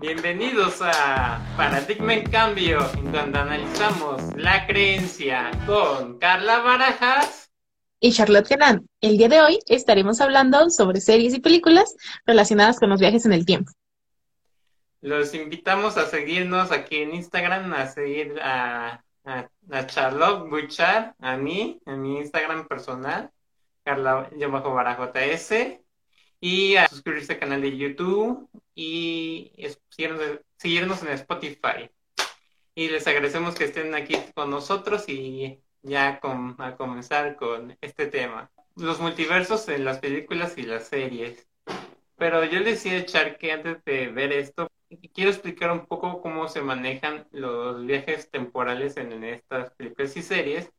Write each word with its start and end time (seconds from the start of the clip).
Bienvenidos 0.00 0.80
a 0.80 1.40
Paradigma 1.56 2.14
en 2.14 2.30
Cambio, 2.30 2.78
en 2.94 3.12
donde 3.12 3.38
analizamos 3.38 4.22
la 4.36 4.66
creencia 4.66 5.50
con 5.66 6.18
Carla 6.18 6.60
Barajas 6.60 7.50
y 8.00 8.12
Charlotte 8.12 8.46
Genan. 8.46 8.88
El 9.00 9.18
día 9.18 9.28
de 9.28 9.40
hoy 9.40 9.58
estaremos 9.66 10.20
hablando 10.20 10.70
sobre 10.70 11.00
series 11.00 11.34
y 11.34 11.40
películas 11.40 11.94
relacionadas 12.26 12.78
con 12.78 12.90
los 12.90 13.00
viajes 13.00 13.26
en 13.26 13.32
el 13.32 13.44
tiempo. 13.44 13.72
Los 15.00 15.34
invitamos 15.34 15.96
a 15.96 16.06
seguirnos 16.06 16.72
aquí 16.72 16.96
en 16.96 17.14
Instagram, 17.14 17.72
a 17.72 17.86
seguir 17.86 18.38
a, 18.42 19.04
a, 19.28 19.86
Charlotte 19.86 20.48
Buchar, 20.48 21.14
a 21.20 21.36
mí, 21.36 21.80
en 21.84 22.02
mi 22.02 22.18
Instagram 22.18 22.66
personal, 22.66 23.30
Carla 23.84 24.30
JS, 24.30 25.80
y 26.40 26.76
a 26.76 26.88
suscribirse 26.88 27.34
al 27.34 27.38
canal 27.38 27.60
de 27.60 27.76
YouTube 27.76 28.48
y 28.74 29.52
seguirnos, 30.56 31.02
en 31.02 31.08
Spotify. 31.10 31.90
Y 32.74 32.88
les 32.88 33.06
agradecemos 33.06 33.54
que 33.54 33.64
estén 33.64 33.94
aquí 33.94 34.16
con 34.34 34.50
nosotros 34.50 35.08
y 35.08 35.60
ya 35.82 36.20
a 36.58 36.76
comenzar 36.76 37.36
con 37.36 37.76
este 37.80 38.06
tema. 38.06 38.50
Los 38.76 39.00
multiversos 39.00 39.68
en 39.68 39.84
las 39.84 39.98
películas 39.98 40.56
y 40.56 40.62
las 40.62 40.86
series. 40.86 41.48
Pero 42.16 42.44
yo 42.44 42.60
les 42.60 42.82
decía, 42.84 43.04
Char, 43.04 43.36
que 43.36 43.52
antes 43.52 43.84
de 43.84 44.08
ver 44.08 44.32
esto, 44.32 44.70
quiero 45.14 45.30
explicar 45.30 45.70
un 45.72 45.86
poco 45.86 46.20
cómo 46.22 46.48
se 46.48 46.62
manejan 46.62 47.26
los 47.32 47.84
viajes 47.84 48.30
temporales 48.30 48.96
en 48.96 49.24
estas 49.24 49.70
películas 49.72 50.16
y 50.16 50.22
series, 50.22 50.72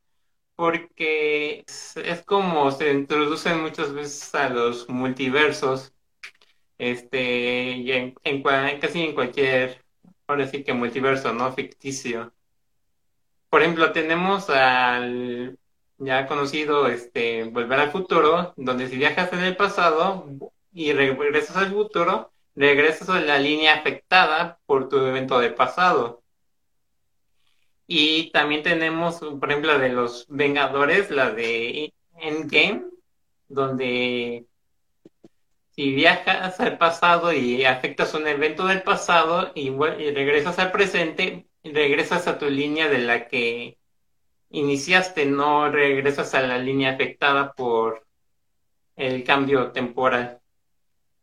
porque 0.55 1.63
es, 1.67 2.23
como 2.25 2.71
se 2.71 2.91
introducen 2.93 3.61
muchas 3.61 3.93
veces 3.93 4.35
a 4.35 4.49
los 4.49 4.89
multiversos 4.89 5.93
este, 6.77 7.71
y 7.77 7.91
en, 7.91 8.15
casi 8.79 9.03
en 9.03 9.13
cualquier, 9.15 9.83
ahora 10.27 10.47
sí 10.47 10.63
que 10.63 10.73
multiverso, 10.73 11.33
¿no? 11.33 11.51
Ficticio. 11.53 12.33
Por 13.49 13.61
ejemplo, 13.61 13.91
tenemos 13.91 14.49
al 14.49 15.57
ya 15.97 16.27
conocido 16.27 16.87
este, 16.87 17.43
Volver 17.45 17.79
al 17.79 17.91
Futuro, 17.91 18.53
donde 18.57 18.87
si 18.87 18.97
viajas 18.97 19.31
en 19.33 19.39
el 19.43 19.57
pasado 19.57 20.25
y 20.71 20.93
regresas 20.93 21.57
al 21.57 21.71
futuro, 21.71 22.31
regresas 22.59 23.07
a 23.09 23.21
la 23.21 23.39
línea 23.39 23.75
afectada 23.75 24.59
por 24.65 24.89
tu 24.89 24.97
evento 24.97 25.39
de 25.39 25.51
pasado. 25.51 26.23
Y 27.87 28.31
también 28.31 28.63
tenemos, 28.63 29.19
por 29.19 29.49
ejemplo, 29.49 29.79
de 29.79 29.89
los 29.89 30.25
Vengadores, 30.27 31.09
la 31.09 31.31
de 31.31 31.93
Endgame, 32.17 32.83
donde 33.47 34.45
si 35.71 35.93
viajas 35.93 36.59
al 36.59 36.77
pasado 36.77 37.31
y 37.31 37.63
afectas 37.63 38.13
un 38.13 38.27
evento 38.27 38.67
del 38.67 38.83
pasado 38.83 39.51
y, 39.55 39.69
regresas 39.69 40.59
al 40.59 40.73
presente, 40.73 41.47
regresas 41.63 42.27
a 42.27 42.37
tu 42.37 42.49
línea 42.49 42.89
de 42.89 42.99
la 42.99 43.29
que 43.29 43.77
iniciaste, 44.49 45.25
no 45.25 45.71
regresas 45.71 46.35
a 46.35 46.41
la 46.41 46.57
línea 46.57 46.91
afectada 46.91 47.53
por 47.53 48.05
el 48.97 49.23
cambio 49.23 49.71
temporal. 49.71 50.38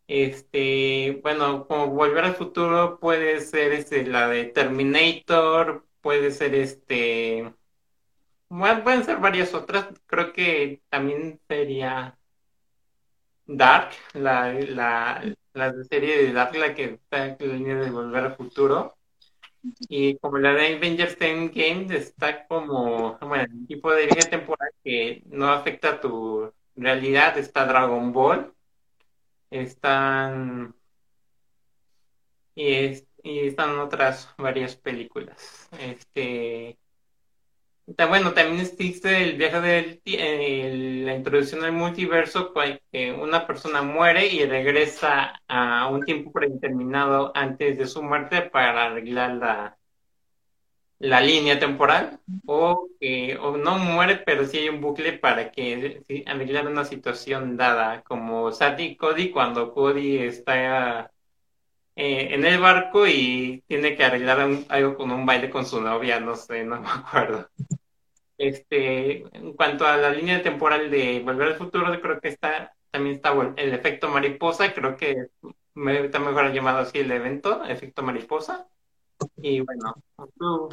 Este, 0.09 1.21
bueno, 1.23 1.67
como 1.67 1.89
volver 1.89 2.25
al 2.25 2.35
futuro 2.37 2.99
puede 3.01 3.41
ser 3.41 3.73
este, 3.73 4.07
la 4.07 4.29
de 4.29 4.45
Terminator, 4.47 5.87
puede 6.01 6.31
ser 6.31 6.55
este, 6.55 7.53
bueno, 8.49 8.83
pueden 8.85 9.05
ser 9.05 9.19
varias 9.19 9.55
otras, 9.55 9.89
creo 10.07 10.33
que 10.33 10.83
también 10.89 11.41
sería 11.49 12.19
Dark, 13.47 13.91
la, 14.15 14.53
la, 14.53 15.23
la 15.53 15.85
serie 15.85 16.19
de 16.25 16.33
Dark, 16.33 16.55
la 16.57 16.75
que 16.75 16.85
está 16.95 17.27
en 17.27 17.37
la 17.41 17.55
línea 17.55 17.77
de 17.77 17.91
Volver 17.91 18.25
al 18.25 18.37
Futuro. 18.37 18.97
Y 19.89 20.19
como 20.19 20.39
la 20.39 20.53
de 20.55 20.77
Avengers 20.77 21.17
Endgame 21.21 21.87
está 21.97 22.47
como, 22.47 23.19
bueno, 23.21 23.45
el 23.45 23.67
tipo 23.67 23.93
de 23.93 24.07
línea 24.07 24.31
temporal 24.31 24.71
que 24.85 25.23
no 25.27 25.49
afecta 25.51 25.91
a 25.91 26.01
tu 26.01 26.53
realidad. 26.77 27.37
Está 27.39 27.67
Dragon 27.67 28.13
Ball, 28.13 28.53
están 29.51 30.75
y, 32.55 33.05
y 33.23 33.47
están 33.49 33.79
otras 33.79 34.35
varias 34.39 34.77
películas. 34.77 35.69
Este 35.79 36.79
bueno, 38.09 38.35
también 38.35 38.61
existe 38.61 39.23
el 39.23 39.37
viaje 39.37 39.61
del 39.61 41.05
la 41.05 41.15
introducción 41.15 41.63
al 41.65 41.73
multiverso, 41.73 42.53
que 42.91 43.13
una 43.13 43.47
persona 43.47 43.83
muere 43.83 44.27
y 44.27 44.45
regresa 44.45 45.41
a 45.47 45.89
un 45.89 46.05
tiempo 46.05 46.33
predeterminado 46.33 47.31
antes 47.35 47.79
de 47.79 47.87
su 47.87 48.03
muerte 48.03 48.43
para 48.43 48.87
arreglar 48.87 49.35
la, 49.35 49.79
la 50.99 51.21
línea 51.21 51.59
temporal, 51.59 52.21
o 52.47 52.89
o 53.41 53.57
no 53.57 53.79
muere, 53.79 54.17
pero 54.25 54.47
sí 54.47 54.59
hay 54.59 54.69
un 54.69 54.81
bucle 54.81 55.13
para 55.15 55.51
que 55.53 56.03
arreglar 56.27 56.67
una 56.67 56.85
situación 56.85 57.57
dada, 57.57 58.03
como 58.03 58.53
Sati 58.53 58.85
y 58.85 58.97
Cody 58.97 59.31
cuando 59.31 59.73
Cody 59.73 60.19
está 60.19 61.13
eh, 61.97 62.29
en 62.35 62.45
el 62.45 62.61
barco 62.61 63.07
y 63.07 63.63
tiene 63.67 63.97
que 63.97 64.05
arreglar 64.05 64.49
algo 64.69 64.97
con 64.97 65.11
un 65.11 65.27
baile 65.27 65.51
con 65.51 65.67
su 65.67 65.81
novia, 65.81 66.21
no 66.21 66.37
sé, 66.37 66.65
no 66.65 66.81
me 66.81 66.89
acuerdo. 66.89 67.49
Este, 68.39 69.25
en 69.37 69.55
cuanto 69.55 69.87
a 69.87 69.97
la 69.97 70.11
línea 70.11 70.43
temporal 70.43 70.91
de 70.91 71.21
Volver 71.25 71.49
al 71.49 71.57
Futuro, 71.57 72.01
creo 72.01 72.21
que 72.21 72.29
está 72.29 72.77
también 72.97 73.17
está 73.17 73.33
el 73.57 73.75
efecto 73.75 74.09
mariposa, 74.09 74.73
creo 74.73 74.97
que 74.97 75.29
me, 75.75 76.07
está 76.07 76.19
mejor 76.19 76.53
llamado 76.53 76.79
así 76.79 76.99
el 76.99 77.11
evento, 77.11 77.63
efecto 77.65 78.03
mariposa. 78.03 78.67
Y 79.37 79.61
bueno, 79.61 79.95
¿tú, 80.39 80.69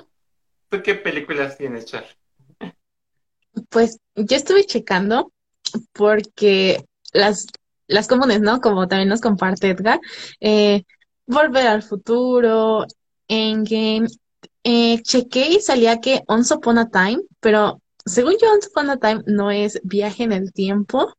qué 0.82 0.96
películas 0.96 1.58
tienes, 1.58 1.86
Char? 1.86 2.06
Pues 3.70 4.00
yo 4.16 4.36
estuve 4.36 4.66
checando 4.66 5.32
porque 5.92 6.84
las, 7.12 7.48
las 7.88 8.08
comunes, 8.08 8.42
¿no? 8.42 8.62
Como 8.62 8.88
también 8.88 9.10
nos 9.10 9.22
comparte 9.22 9.70
Edgar, 9.70 10.00
eh, 10.40 10.84
Volver 11.26 11.68
al 11.68 11.84
Futuro, 11.84 12.86
Endgame, 13.28 14.08
eh, 14.64 15.02
chequé 15.02 15.50
y 15.50 15.60
salía 15.62 16.00
que 16.00 16.24
Once 16.28 16.54
Upon 16.54 16.78
a 16.78 16.90
Time, 16.90 17.22
pero 17.40 17.82
según 18.06 18.34
yo, 18.42 18.52
Once 18.52 18.70
Upon 18.70 18.90
a 18.90 18.98
Time 18.98 19.22
no 19.26 19.52
es 19.52 19.80
viaje 19.84 20.24
en 20.24 20.32
el 20.32 20.52
tiempo 20.52 21.14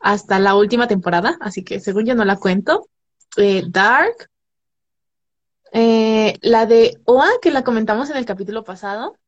hasta 0.00 0.38
la 0.38 0.54
última 0.54 0.86
temporada, 0.86 1.36
así 1.40 1.64
que 1.64 1.80
según 1.80 2.06
yo 2.06 2.14
no 2.14 2.24
la 2.24 2.36
cuento. 2.36 2.88
Eh, 3.36 3.64
Dark, 3.68 4.30
eh, 5.78 6.38
la 6.40 6.64
de 6.64 6.98
Oa, 7.04 7.28
que 7.42 7.50
la 7.50 7.62
comentamos 7.62 8.08
en 8.08 8.16
el 8.16 8.24
capítulo 8.24 8.64
pasado, 8.64 9.18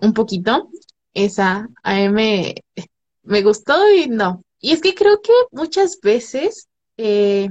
un 0.00 0.14
poquito, 0.14 0.70
esa 1.12 1.68
a 1.82 1.94
mí 1.96 2.08
me, 2.08 3.42
gustó 3.42 3.74
y 3.92 4.08
no. 4.08 4.42
Y 4.58 4.72
es 4.72 4.80
que 4.80 4.94
creo 4.94 5.20
que 5.20 5.34
muchas 5.52 6.00
veces 6.00 6.68
eh, 6.96 7.50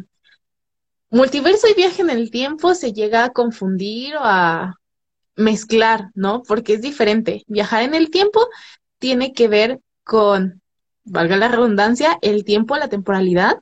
multiverso 1.12 1.68
y 1.68 1.76
viaje 1.76 2.02
en 2.02 2.10
el 2.10 2.32
tiempo 2.32 2.74
se 2.74 2.94
llega 2.94 3.26
a 3.26 3.30
confundir 3.30 4.16
o 4.16 4.22
a 4.24 4.74
mezclar, 5.36 6.10
¿no? 6.16 6.42
Porque 6.42 6.74
es 6.74 6.82
diferente. 6.82 7.44
Viajar 7.46 7.84
en 7.84 7.94
el 7.94 8.10
tiempo 8.10 8.48
tiene 8.98 9.34
que 9.34 9.48
ver 9.48 9.82
con, 10.04 10.64
valga 11.04 11.38
la 11.38 11.50
redundancia, 11.50 12.18
el 12.24 12.44
tiempo, 12.44 12.76
la 12.76 12.90
temporalidad 12.90 13.60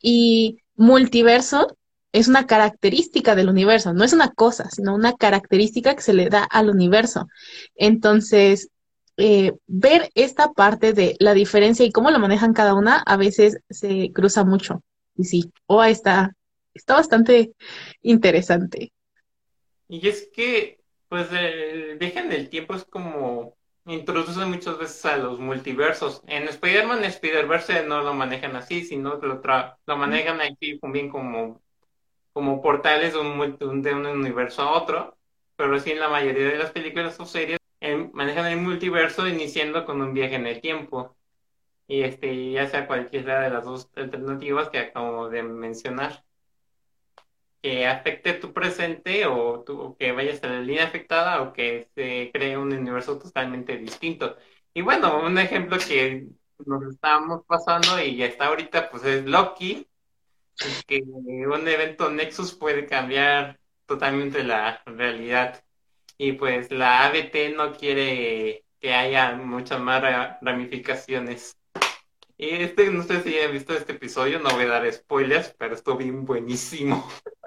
y 0.00 0.56
multiverso 0.74 1.76
es 2.14 2.28
una 2.28 2.46
característica 2.46 3.34
del 3.34 3.48
universo, 3.48 3.92
no 3.92 4.04
es 4.04 4.12
una 4.12 4.30
cosa, 4.32 4.70
sino 4.70 4.94
una 4.94 5.14
característica 5.14 5.96
que 5.96 6.00
se 6.00 6.14
le 6.14 6.28
da 6.28 6.44
al 6.44 6.70
universo. 6.70 7.26
Entonces, 7.74 8.70
eh, 9.16 9.54
ver 9.66 10.10
esta 10.14 10.52
parte 10.52 10.92
de 10.92 11.16
la 11.18 11.34
diferencia 11.34 11.84
y 11.84 11.90
cómo 11.90 12.12
lo 12.12 12.20
manejan 12.20 12.52
cada 12.52 12.74
una 12.74 12.98
a 13.04 13.16
veces 13.16 13.58
se 13.68 14.12
cruza 14.12 14.44
mucho. 14.44 14.80
Y 15.16 15.24
sí, 15.24 15.52
OA 15.66 15.90
está, 15.90 16.36
está 16.72 16.94
bastante 16.94 17.54
interesante. 18.00 18.92
Y 19.88 20.06
es 20.06 20.28
que 20.32 20.78
pues 21.08 21.26
el 21.32 21.98
viaje 21.98 22.20
en 22.20 22.30
el 22.30 22.48
tiempo 22.48 22.76
es 22.76 22.84
como 22.84 23.56
introduce 23.86 24.44
muchas 24.46 24.78
veces 24.78 25.04
a 25.04 25.16
los 25.16 25.40
multiversos. 25.40 26.22
En 26.28 26.44
Spider-Man, 26.44 27.02
Spider-Verse 27.02 27.84
no 27.86 28.02
lo 28.02 28.14
manejan 28.14 28.54
así, 28.54 28.84
sino 28.84 29.16
lo, 29.16 29.42
lo 29.86 29.96
manejan 29.96 30.40
aquí 30.40 30.78
bien 30.92 31.10
como, 31.10 31.60
como 32.34 32.60
portales 32.62 33.14
de 33.14 33.20
un, 33.20 34.06
universo 34.06 34.62
a 34.62 34.72
otro. 34.72 35.16
Pero 35.56 35.78
sí 35.80 35.92
en 35.92 36.00
la 36.00 36.08
mayoría 36.08 36.48
de 36.48 36.58
las 36.58 36.72
películas 36.72 37.18
o 37.20 37.26
series 37.26 37.58
manejan 38.12 38.46
el 38.46 38.60
multiverso 38.60 39.28
iniciando 39.28 39.84
con 39.86 40.02
un 40.02 40.14
viaje 40.14 40.36
en 40.36 40.46
el 40.46 40.60
tiempo. 40.60 41.16
Y 41.86 42.02
este, 42.02 42.52
ya 42.52 42.68
sea 42.68 42.86
cualquiera 42.86 43.42
de 43.42 43.50
las 43.50 43.64
dos 43.64 43.90
alternativas 43.96 44.70
que 44.70 44.78
acabo 44.78 45.28
de 45.30 45.42
mencionar 45.42 46.24
que 47.64 47.86
afecte 47.86 48.34
tu 48.34 48.52
presente 48.52 49.26
o, 49.26 49.64
que 49.98 50.12
vayas 50.12 50.42
a 50.44 50.48
la 50.48 50.60
línea 50.60 50.84
afectada 50.84 51.40
o 51.42 51.54
que 51.54 51.88
se 51.94 52.30
cree 52.32 52.58
un 52.58 52.72
universo 52.74 53.18
totalmente 53.18 53.78
distinto. 53.78 54.36
Y 54.74 54.82
bueno, 54.82 55.24
un 55.24 55.38
ejemplo 55.38 55.78
que 55.78 56.28
nos 56.66 56.82
estábamos 56.92 57.42
pasando 57.46 57.98
y 58.02 58.16
ya 58.16 58.26
está 58.26 58.48
ahorita, 58.48 58.90
pues 58.90 59.04
es 59.04 59.24
Loki, 59.24 59.88
que 60.86 61.02
un 61.02 61.68
evento 61.68 62.10
Nexus 62.10 62.54
puede 62.54 62.86
cambiar 62.86 63.58
totalmente 63.86 64.44
la 64.44 64.82
realidad. 64.86 65.62
Y 66.16 66.32
pues 66.32 66.70
la 66.70 67.06
ABT 67.06 67.54
no 67.56 67.72
quiere 67.72 68.64
que 68.80 68.94
haya 68.94 69.32
muchas 69.34 69.80
más 69.80 70.02
ramificaciones. 70.40 71.56
Y 72.36 72.50
este, 72.50 72.90
no 72.90 73.02
sé 73.02 73.22
si 73.22 73.38
han 73.38 73.52
visto 73.52 73.74
este 73.74 73.92
episodio, 73.92 74.40
no 74.40 74.50
voy 74.50 74.64
a 74.64 74.68
dar 74.68 74.92
spoilers, 74.92 75.54
pero 75.58 75.74
estuvo 75.74 75.96
bien 75.96 76.24
buenísimo. 76.24 77.08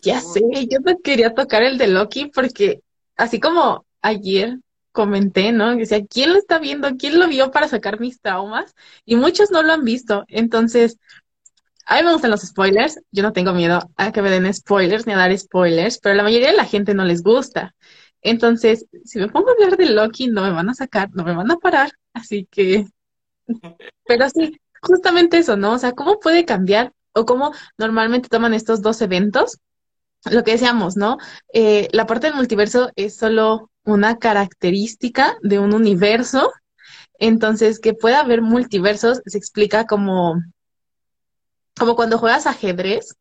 Ya 0.00 0.20
sé, 0.20 0.40
yo 0.68 0.78
no 0.80 0.98
quería 1.00 1.34
tocar 1.34 1.62
el 1.62 1.78
de 1.78 1.86
Loki 1.86 2.26
porque 2.26 2.80
así 3.16 3.38
como 3.38 3.84
ayer 4.00 4.58
comenté, 4.90 5.52
¿no? 5.52 5.74
Decía, 5.76 6.04
¿quién 6.06 6.32
lo 6.32 6.38
está 6.38 6.58
viendo? 6.58 6.96
¿Quién 6.96 7.18
lo 7.18 7.28
vio 7.28 7.50
para 7.50 7.68
sacar 7.68 7.98
mis 8.00 8.20
traumas? 8.20 8.74
Y 9.04 9.16
muchos 9.16 9.50
no 9.50 9.62
lo 9.62 9.72
han 9.72 9.84
visto. 9.84 10.24
Entonces, 10.28 10.98
a 11.86 11.96
mí 11.96 12.02
me 12.04 12.12
gustan 12.12 12.30
los 12.30 12.42
spoilers. 12.42 13.00
Yo 13.10 13.22
no 13.22 13.32
tengo 13.32 13.52
miedo 13.52 13.90
a 13.96 14.12
que 14.12 14.22
me 14.22 14.30
den 14.30 14.52
spoilers 14.52 15.06
ni 15.06 15.12
a 15.12 15.16
dar 15.16 15.36
spoilers, 15.36 15.98
pero 15.98 16.14
la 16.14 16.22
mayoría 16.22 16.50
de 16.50 16.56
la 16.56 16.64
gente 16.64 16.94
no 16.94 17.04
les 17.04 17.22
gusta. 17.22 17.74
Entonces, 18.22 18.86
si 19.04 19.18
me 19.18 19.28
pongo 19.28 19.50
a 19.50 19.52
hablar 19.52 19.76
de 19.76 19.86
Loki, 19.86 20.28
no 20.28 20.42
me 20.42 20.52
van 20.52 20.70
a 20.70 20.74
sacar, 20.74 21.10
no 21.12 21.24
me 21.24 21.34
van 21.34 21.50
a 21.50 21.56
parar. 21.56 21.92
Así 22.12 22.46
que, 22.50 22.86
pero 24.06 24.28
sí, 24.30 24.60
justamente 24.80 25.38
eso, 25.38 25.56
¿no? 25.56 25.72
O 25.72 25.78
sea, 25.78 25.92
¿cómo 25.92 26.20
puede 26.20 26.44
cambiar 26.44 26.92
o 27.14 27.26
cómo 27.26 27.52
normalmente 27.76 28.28
toman 28.28 28.54
estos 28.54 28.80
dos 28.80 29.00
eventos? 29.02 29.58
Lo 30.30 30.44
que 30.44 30.52
decíamos, 30.52 30.96
¿no? 30.96 31.18
Eh, 31.52 31.88
la 31.92 32.06
parte 32.06 32.28
del 32.28 32.36
multiverso 32.36 32.90
es 32.94 33.16
solo 33.16 33.70
una 33.84 34.18
característica 34.18 35.36
de 35.42 35.58
un 35.58 35.74
universo. 35.74 36.52
Entonces, 37.18 37.80
que 37.80 37.94
pueda 37.94 38.20
haber 38.20 38.40
multiversos 38.40 39.20
se 39.26 39.38
explica 39.38 39.84
como 39.86 40.40
como 41.82 41.96
cuando 41.96 42.16
juegas 42.16 42.46
ajedrez 42.46 43.16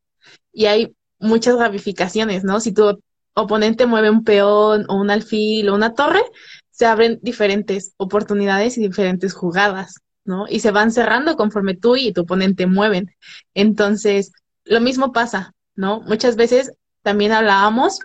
y 0.53 0.67
hay 0.67 0.95
muchas 1.17 1.57
ramificaciones, 1.57 2.43
¿no? 2.43 2.59
Si 2.59 2.71
tu 2.71 3.01
oponente 3.33 3.87
mueve 3.87 4.11
un 4.11 4.23
peón 4.23 4.85
o 4.87 4.97
un 4.97 5.09
alfil 5.09 5.67
o 5.67 5.73
una 5.73 5.95
torre, 5.95 6.21
se 6.69 6.85
abren 6.85 7.17
diferentes 7.23 7.93
oportunidades 7.97 8.77
y 8.77 8.81
diferentes 8.81 9.33
jugadas, 9.33 9.95
¿no? 10.25 10.45
Y 10.47 10.59
se 10.59 10.69
van 10.69 10.91
cerrando 10.91 11.37
conforme 11.37 11.75
tú 11.75 11.95
y 11.95 12.13
tu 12.13 12.21
oponente 12.21 12.67
mueven. 12.67 13.15
Entonces, 13.55 14.31
lo 14.63 14.79
mismo 14.79 15.11
pasa, 15.11 15.55
¿no? 15.73 16.01
Muchas 16.01 16.35
veces 16.35 16.71
también 17.01 17.31
hablábamos 17.31 17.97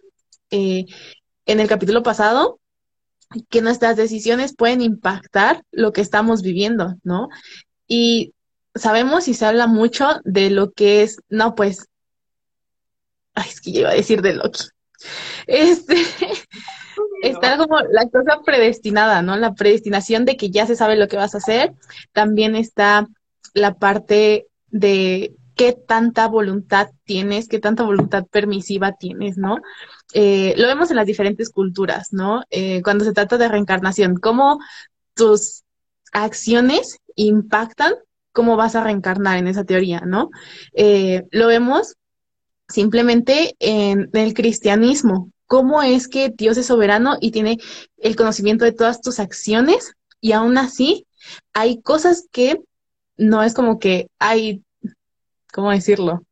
eh, 0.50 0.86
en 1.44 1.60
el 1.60 1.68
capítulo 1.68 2.02
pasado 2.02 2.60
que 3.50 3.60
nuestras 3.60 3.96
decisiones 3.98 4.56
pueden 4.56 4.80
impactar 4.80 5.62
lo 5.70 5.92
que 5.92 6.00
estamos 6.00 6.40
viviendo, 6.40 6.94
¿no? 7.02 7.28
Y 7.86 8.32
sabemos 8.76 9.28
y 9.28 9.34
se 9.34 9.46
habla 9.46 9.66
mucho 9.66 10.20
de 10.24 10.50
lo 10.50 10.72
que 10.72 11.02
es, 11.02 11.18
no, 11.28 11.54
pues, 11.54 11.88
ay, 13.34 13.48
es 13.48 13.60
que 13.60 13.72
yo 13.72 13.80
iba 13.80 13.90
a 13.90 13.94
decir 13.94 14.22
de 14.22 14.34
Loki. 14.34 14.64
Este, 15.46 15.96
está 17.22 17.56
como 17.56 17.80
la 17.80 18.08
cosa 18.08 18.40
predestinada, 18.44 19.22
¿no? 19.22 19.36
La 19.36 19.54
predestinación 19.54 20.24
de 20.24 20.36
que 20.36 20.50
ya 20.50 20.66
se 20.66 20.76
sabe 20.76 20.96
lo 20.96 21.08
que 21.08 21.16
vas 21.16 21.34
a 21.34 21.38
hacer. 21.38 21.74
También 22.12 22.56
está 22.56 23.06
la 23.54 23.74
parte 23.74 24.46
de 24.68 25.34
qué 25.54 25.72
tanta 25.72 26.28
voluntad 26.28 26.88
tienes, 27.04 27.48
qué 27.48 27.58
tanta 27.58 27.82
voluntad 27.82 28.26
permisiva 28.30 28.92
tienes, 28.92 29.38
¿no? 29.38 29.58
Eh, 30.12 30.54
lo 30.56 30.66
vemos 30.66 30.90
en 30.90 30.96
las 30.96 31.06
diferentes 31.06 31.50
culturas, 31.50 32.12
¿no? 32.12 32.44
Eh, 32.50 32.82
cuando 32.82 33.04
se 33.04 33.12
trata 33.12 33.38
de 33.38 33.48
reencarnación, 33.48 34.16
cómo 34.16 34.58
tus 35.14 35.64
acciones 36.12 36.98
impactan 37.14 37.94
cómo 38.36 38.58
vas 38.58 38.76
a 38.76 38.84
reencarnar 38.84 39.38
en 39.38 39.48
esa 39.48 39.64
teoría, 39.64 40.00
¿no? 40.00 40.28
Eh, 40.74 41.22
lo 41.30 41.46
vemos 41.46 41.96
simplemente 42.68 43.56
en 43.60 44.10
el 44.12 44.34
cristianismo, 44.34 45.30
cómo 45.46 45.82
es 45.82 46.06
que 46.06 46.28
Dios 46.28 46.58
es 46.58 46.66
soberano 46.66 47.16
y 47.18 47.30
tiene 47.30 47.56
el 47.96 48.14
conocimiento 48.14 48.66
de 48.66 48.72
todas 48.72 49.00
tus 49.00 49.20
acciones 49.20 49.94
y 50.20 50.32
aún 50.32 50.58
así 50.58 51.06
hay 51.54 51.80
cosas 51.80 52.28
que 52.30 52.60
no 53.16 53.42
es 53.42 53.54
como 53.54 53.78
que 53.78 54.10
hay, 54.18 54.62
¿cómo 55.50 55.70
decirlo? 55.70 56.22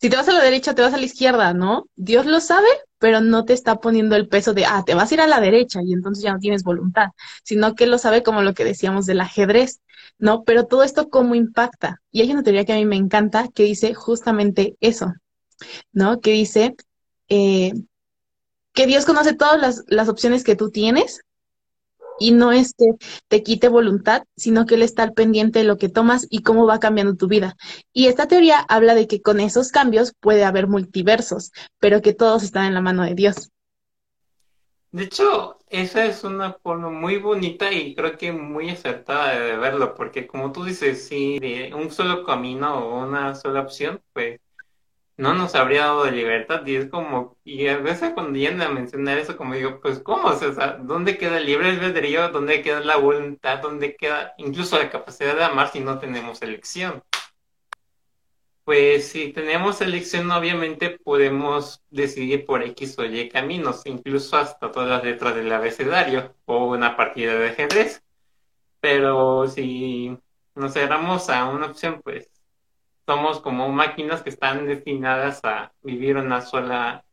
Si 0.00 0.08
te 0.08 0.16
vas 0.16 0.28
a 0.30 0.32
la 0.32 0.42
derecha, 0.42 0.74
te 0.74 0.80
vas 0.80 0.94
a 0.94 0.96
la 0.96 1.04
izquierda, 1.04 1.52
¿no? 1.52 1.84
Dios 1.96 2.24
lo 2.24 2.40
sabe, 2.40 2.68
pero 2.98 3.20
no 3.20 3.44
te 3.44 3.52
está 3.52 3.76
poniendo 3.76 4.16
el 4.16 4.26
peso 4.26 4.54
de, 4.54 4.64
ah, 4.64 4.84
te 4.86 4.94
vas 4.94 5.10
a 5.10 5.14
ir 5.14 5.20
a 5.20 5.26
la 5.26 5.40
derecha 5.40 5.80
y 5.84 5.92
entonces 5.92 6.24
ya 6.24 6.32
no 6.32 6.38
tienes 6.38 6.62
voluntad, 6.62 7.08
sino 7.44 7.74
que 7.74 7.86
lo 7.86 7.98
sabe 7.98 8.22
como 8.22 8.40
lo 8.40 8.54
que 8.54 8.64
decíamos 8.64 9.04
del 9.04 9.20
ajedrez. 9.20 9.80
¿No? 10.20 10.44
Pero 10.44 10.66
todo 10.66 10.82
esto 10.82 11.08
cómo 11.08 11.34
impacta. 11.34 12.00
Y 12.12 12.22
hay 12.22 12.30
una 12.30 12.42
teoría 12.42 12.64
que 12.64 12.72
a 12.72 12.76
mí 12.76 12.84
me 12.84 12.96
encanta 12.96 13.48
que 13.48 13.64
dice 13.64 13.94
justamente 13.94 14.76
eso, 14.80 15.14
¿no? 15.92 16.20
Que 16.20 16.32
dice 16.32 16.76
eh, 17.28 17.72
que 18.72 18.86
Dios 18.86 19.04
conoce 19.04 19.34
todas 19.34 19.60
las, 19.60 19.84
las 19.88 20.08
opciones 20.08 20.44
que 20.44 20.56
tú 20.56 20.70
tienes 20.70 21.22
y 22.20 22.32
no 22.32 22.52
es 22.52 22.74
que 22.76 22.84
te 23.28 23.42
quite 23.42 23.68
voluntad, 23.68 24.24
sino 24.36 24.66
que 24.66 24.74
Él 24.74 24.82
está 24.82 25.02
al 25.02 25.14
pendiente 25.14 25.60
de 25.60 25.64
lo 25.64 25.78
que 25.78 25.88
tomas 25.88 26.26
y 26.28 26.42
cómo 26.42 26.66
va 26.66 26.78
cambiando 26.78 27.16
tu 27.16 27.26
vida. 27.26 27.56
Y 27.92 28.06
esta 28.06 28.28
teoría 28.28 28.58
habla 28.68 28.94
de 28.94 29.06
que 29.06 29.22
con 29.22 29.40
esos 29.40 29.70
cambios 29.70 30.12
puede 30.20 30.44
haber 30.44 30.68
multiversos, 30.68 31.50
pero 31.78 32.02
que 32.02 32.12
todos 32.12 32.42
están 32.42 32.66
en 32.66 32.74
la 32.74 32.82
mano 32.82 33.04
de 33.04 33.14
Dios. 33.14 33.50
De 34.92 35.04
hecho, 35.04 35.59
esa 35.70 36.04
es 36.04 36.24
una 36.24 36.52
forma 36.54 36.90
muy 36.90 37.18
bonita 37.18 37.72
y 37.72 37.94
creo 37.94 38.18
que 38.18 38.32
muy 38.32 38.70
acertada 38.70 39.38
de 39.38 39.56
verlo, 39.56 39.94
porque 39.94 40.26
como 40.26 40.52
tú 40.52 40.64
dices, 40.64 41.06
si 41.08 41.38
de 41.38 41.72
un 41.74 41.90
solo 41.90 42.24
camino 42.24 42.74
o 42.74 43.06
una 43.06 43.34
sola 43.34 43.60
opción, 43.60 44.02
pues 44.12 44.40
no 45.16 45.34
nos 45.34 45.54
habría 45.54 45.82
dado 45.82 46.10
libertad 46.10 46.66
y 46.66 46.76
es 46.76 46.88
como, 46.88 47.36
y 47.44 47.68
a 47.68 47.76
veces 47.78 48.12
cuando 48.14 48.38
llegan 48.38 48.62
a 48.62 48.70
mencionar 48.70 49.18
eso, 49.18 49.36
como 49.36 49.54
digo, 49.54 49.80
pues 49.80 50.00
¿cómo? 50.00 50.28
O 50.28 50.36
sea, 50.36 50.78
¿dónde 50.80 51.18
queda 51.18 51.38
el 51.38 51.46
libre? 51.46 51.76
¿Dónde 51.76 52.62
queda 52.62 52.80
la 52.80 52.96
voluntad? 52.96 53.60
¿Dónde 53.60 53.96
queda 53.96 54.34
incluso 54.38 54.78
la 54.78 54.90
capacidad 54.90 55.36
de 55.36 55.44
amar 55.44 55.70
si 55.70 55.80
no 55.80 55.98
tenemos 55.98 56.42
elección? 56.42 57.02
Pues 58.64 59.08
si 59.08 59.32
tenemos 59.32 59.80
elección, 59.80 60.30
obviamente 60.30 60.98
podemos 61.02 61.82
decidir 61.90 62.44
por 62.44 62.62
X 62.62 62.98
o 62.98 63.04
Y 63.04 63.28
caminos, 63.28 63.82
incluso 63.86 64.36
hasta 64.36 64.70
todas 64.70 64.88
las 64.88 65.04
letras 65.04 65.34
del 65.34 65.52
abecedario 65.52 66.34
o 66.44 66.66
una 66.66 66.96
partida 66.96 67.34
de 67.34 67.48
ajedrez. 67.48 68.02
Pero 68.80 69.48
si 69.48 70.16
nos 70.54 70.72
cerramos 70.74 71.28
a 71.30 71.46
una 71.46 71.66
opción, 71.66 72.00
pues 72.02 72.30
somos 73.06 73.40
como 73.40 73.68
máquinas 73.70 74.22
que 74.22 74.30
están 74.30 74.66
destinadas 74.66 75.40
a 75.42 75.72
vivir 75.82 76.16
una 76.16 76.40
sola 76.42 77.04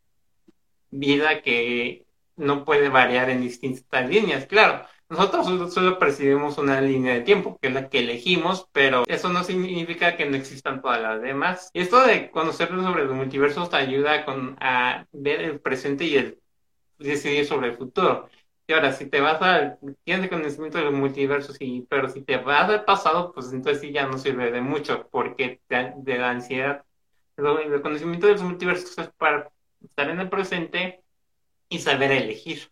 vida 0.92 1.42
que 1.42 2.06
no 2.36 2.66
puede 2.66 2.90
variar 2.90 3.30
en 3.30 3.42
distintas 3.42 4.08
líneas. 4.08 4.46
Claro, 4.46 4.86
nosotros 5.10 5.74
solo 5.74 6.00
percibimos 6.00 6.58
una 6.58 6.82
línea 6.82 7.14
de 7.14 7.22
tiempo, 7.22 7.58
que 7.62 7.70
es 7.70 7.74
la 7.74 7.90
que 7.90 8.00
elegimos, 8.00 8.68
pero 8.74 9.04
eso 9.08 9.30
no 9.30 9.44
significa 9.44 10.18
que 10.18 10.26
no 10.26 10.36
existan 10.36 10.82
todas 10.82 11.02
las 11.02 11.22
demás. 11.22 11.70
Y 11.74 11.82
esto 11.82 12.06
de 12.06 12.30
conocer 12.30 12.68
sobre 12.70 13.06
los 13.06 13.16
multiversos 13.16 13.70
te 13.70 13.78
ayuda 13.78 14.26
con, 14.26 14.58
a 14.60 15.06
ver 15.14 15.42
el 15.42 15.60
presente 15.60 16.04
y 16.06 16.16
el 16.18 16.42
decidir 17.00 17.46
sobre 17.46 17.70
el 17.70 17.78
futuro. 17.78 18.30
Y 18.68 18.74
ahora, 18.74 18.92
si 18.92 19.06
te 19.10 19.22
vas 19.22 19.42
al, 19.42 19.80
tienes 20.04 20.26
el 20.26 20.30
conocimiento 20.30 20.78
de 20.78 20.84
los 20.86 20.94
multiversos, 20.94 21.56
y, 21.62 21.86
pero 21.90 22.10
si 22.10 22.22
te 22.22 22.36
vas 22.38 22.70
al 22.70 22.84
pasado, 22.84 23.32
pues 23.32 23.54
entonces 23.54 23.82
sí 23.82 23.94
ya 23.94 24.08
no 24.08 24.18
sirve 24.18 24.52
de 24.52 24.60
mucho, 24.60 25.08
porque 25.10 25.62
de 25.70 26.18
la 26.18 26.32
ansiedad, 26.32 26.84
el 27.38 27.82
conocimiento 27.82 28.28
de 28.28 28.34
los 28.34 28.42
multiversos 28.42 28.98
es 28.98 29.10
para 29.18 29.50
estar 29.82 30.10
en 30.10 30.20
el 30.20 30.30
presente 30.30 31.02
y 31.70 31.80
saber 31.80 32.12
elegir. 32.12 32.70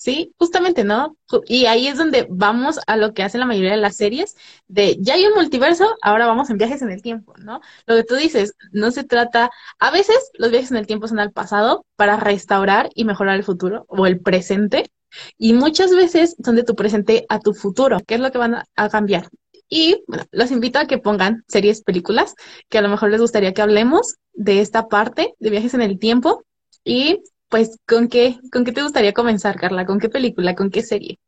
Sí, 0.00 0.34
justamente, 0.38 0.82
¿no? 0.82 1.18
Y 1.46 1.66
ahí 1.66 1.86
es 1.86 1.98
donde 1.98 2.26
vamos 2.30 2.80
a 2.86 2.96
lo 2.96 3.12
que 3.12 3.22
hacen 3.22 3.40
la 3.40 3.46
mayoría 3.46 3.72
de 3.72 3.76
las 3.76 3.96
series, 3.96 4.34
de 4.66 4.96
ya 4.98 5.12
hay 5.12 5.26
un 5.26 5.34
multiverso, 5.34 5.94
ahora 6.00 6.26
vamos 6.26 6.48
en 6.48 6.56
viajes 6.56 6.80
en 6.80 6.90
el 6.90 7.02
tiempo, 7.02 7.34
¿no? 7.36 7.60
Lo 7.84 7.96
que 7.96 8.04
tú 8.04 8.14
dices, 8.14 8.54
no 8.72 8.92
se 8.92 9.04
trata, 9.04 9.50
a 9.78 9.90
veces 9.90 10.16
los 10.38 10.50
viajes 10.50 10.70
en 10.70 10.78
el 10.78 10.86
tiempo 10.86 11.06
son 11.06 11.18
al 11.18 11.32
pasado 11.32 11.84
para 11.96 12.16
restaurar 12.16 12.88
y 12.94 13.04
mejorar 13.04 13.36
el 13.36 13.44
futuro 13.44 13.84
o 13.88 14.06
el 14.06 14.20
presente, 14.20 14.90
y 15.36 15.52
muchas 15.52 15.90
veces 15.94 16.34
son 16.42 16.56
de 16.56 16.64
tu 16.64 16.74
presente 16.74 17.26
a 17.28 17.40
tu 17.40 17.52
futuro, 17.52 17.98
¿qué 18.06 18.14
es 18.14 18.20
lo 18.20 18.30
que 18.32 18.38
van 18.38 18.54
a, 18.54 18.88
cambiar? 18.88 19.28
Y 19.68 20.02
bueno, 20.06 20.24
los 20.32 20.50
invito 20.50 20.78
a 20.78 20.86
que 20.86 20.96
pongan 20.96 21.44
series, 21.46 21.82
películas, 21.82 22.34
que 22.70 22.78
a 22.78 22.82
lo 22.82 22.88
mejor 22.88 23.10
les 23.10 23.20
gustaría 23.20 23.52
que 23.52 23.62
hablemos 23.62 24.16
de 24.32 24.60
esta 24.60 24.88
parte 24.88 25.34
de 25.38 25.50
viajes 25.50 25.74
en 25.74 25.82
el 25.82 25.98
tiempo. 25.98 26.42
Y 26.82 27.22
pues, 27.50 27.78
¿con 27.86 28.08
qué, 28.08 28.38
¿con 28.50 28.64
qué 28.64 28.72
te 28.72 28.82
gustaría 28.82 29.12
comenzar, 29.12 29.56
Carla? 29.56 29.84
¿Con 29.84 29.98
qué 29.98 30.08
película? 30.08 30.54
¿Con 30.54 30.70
qué 30.70 30.82
serie? 30.82 31.18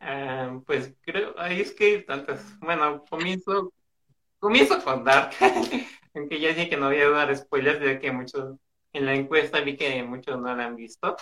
Ah, 0.00 0.58
pues 0.66 0.94
creo, 1.02 1.38
ahí 1.38 1.60
es 1.60 1.72
que 1.72 1.98
tantas. 1.98 2.58
Bueno, 2.58 3.04
comienzo, 3.08 3.72
comienzo 4.40 4.82
con 4.82 5.04
Dark, 5.04 5.32
aunque 6.14 6.40
ya 6.40 6.48
dije 6.48 6.70
que 6.70 6.76
no 6.76 6.86
voy 6.86 6.98
a 6.98 7.10
dar 7.10 7.36
spoilers, 7.36 7.84
ya 7.84 8.00
que 8.00 8.10
muchos 8.10 8.56
en 8.94 9.06
la 9.06 9.14
encuesta 9.14 9.60
vi 9.60 9.76
que 9.76 10.02
muchos 10.02 10.40
no 10.40 10.56
la 10.56 10.64
han 10.64 10.74
visto. 10.74 11.16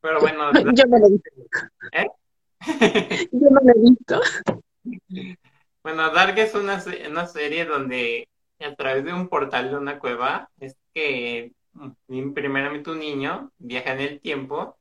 Pero 0.00 0.20
bueno, 0.20 0.50
Yo 0.74 0.84
no 0.86 0.98
lo 0.98 1.06
he 1.06 1.10
visto. 1.10 1.30
¿Eh? 1.92 2.08
Yo 3.32 3.50
no 3.50 3.60
lo 3.60 3.70
he 3.70 3.80
visto. 3.80 4.20
Bueno, 5.82 6.10
Dark 6.10 6.38
es 6.38 6.54
una, 6.54 6.82
una 7.08 7.26
serie 7.26 7.66
donde 7.66 8.28
a 8.60 8.74
través 8.74 9.04
de 9.04 9.12
un 9.12 9.28
portal 9.28 9.70
de 9.70 9.76
una 9.76 9.98
cueva 9.98 10.48
es 10.58 10.76
que 10.94 11.52
primeramente 12.34 12.90
un 12.90 12.98
niño 13.00 13.52
viaja 13.58 13.92
en 13.94 14.00
el 14.00 14.20
tiempo 14.20 14.78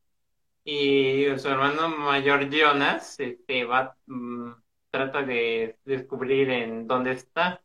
y 0.64 1.26
su 1.38 1.50
hermano 1.50 1.90
mayor 1.90 2.50
Jonas 2.50 3.20
este, 3.20 3.66
va, 3.66 3.96
mm, 4.08 4.52
trata 4.92 5.24
de 5.24 5.78
descubrir 5.86 6.50
en 6.52 6.88
dónde 6.88 7.12
está. 7.14 7.62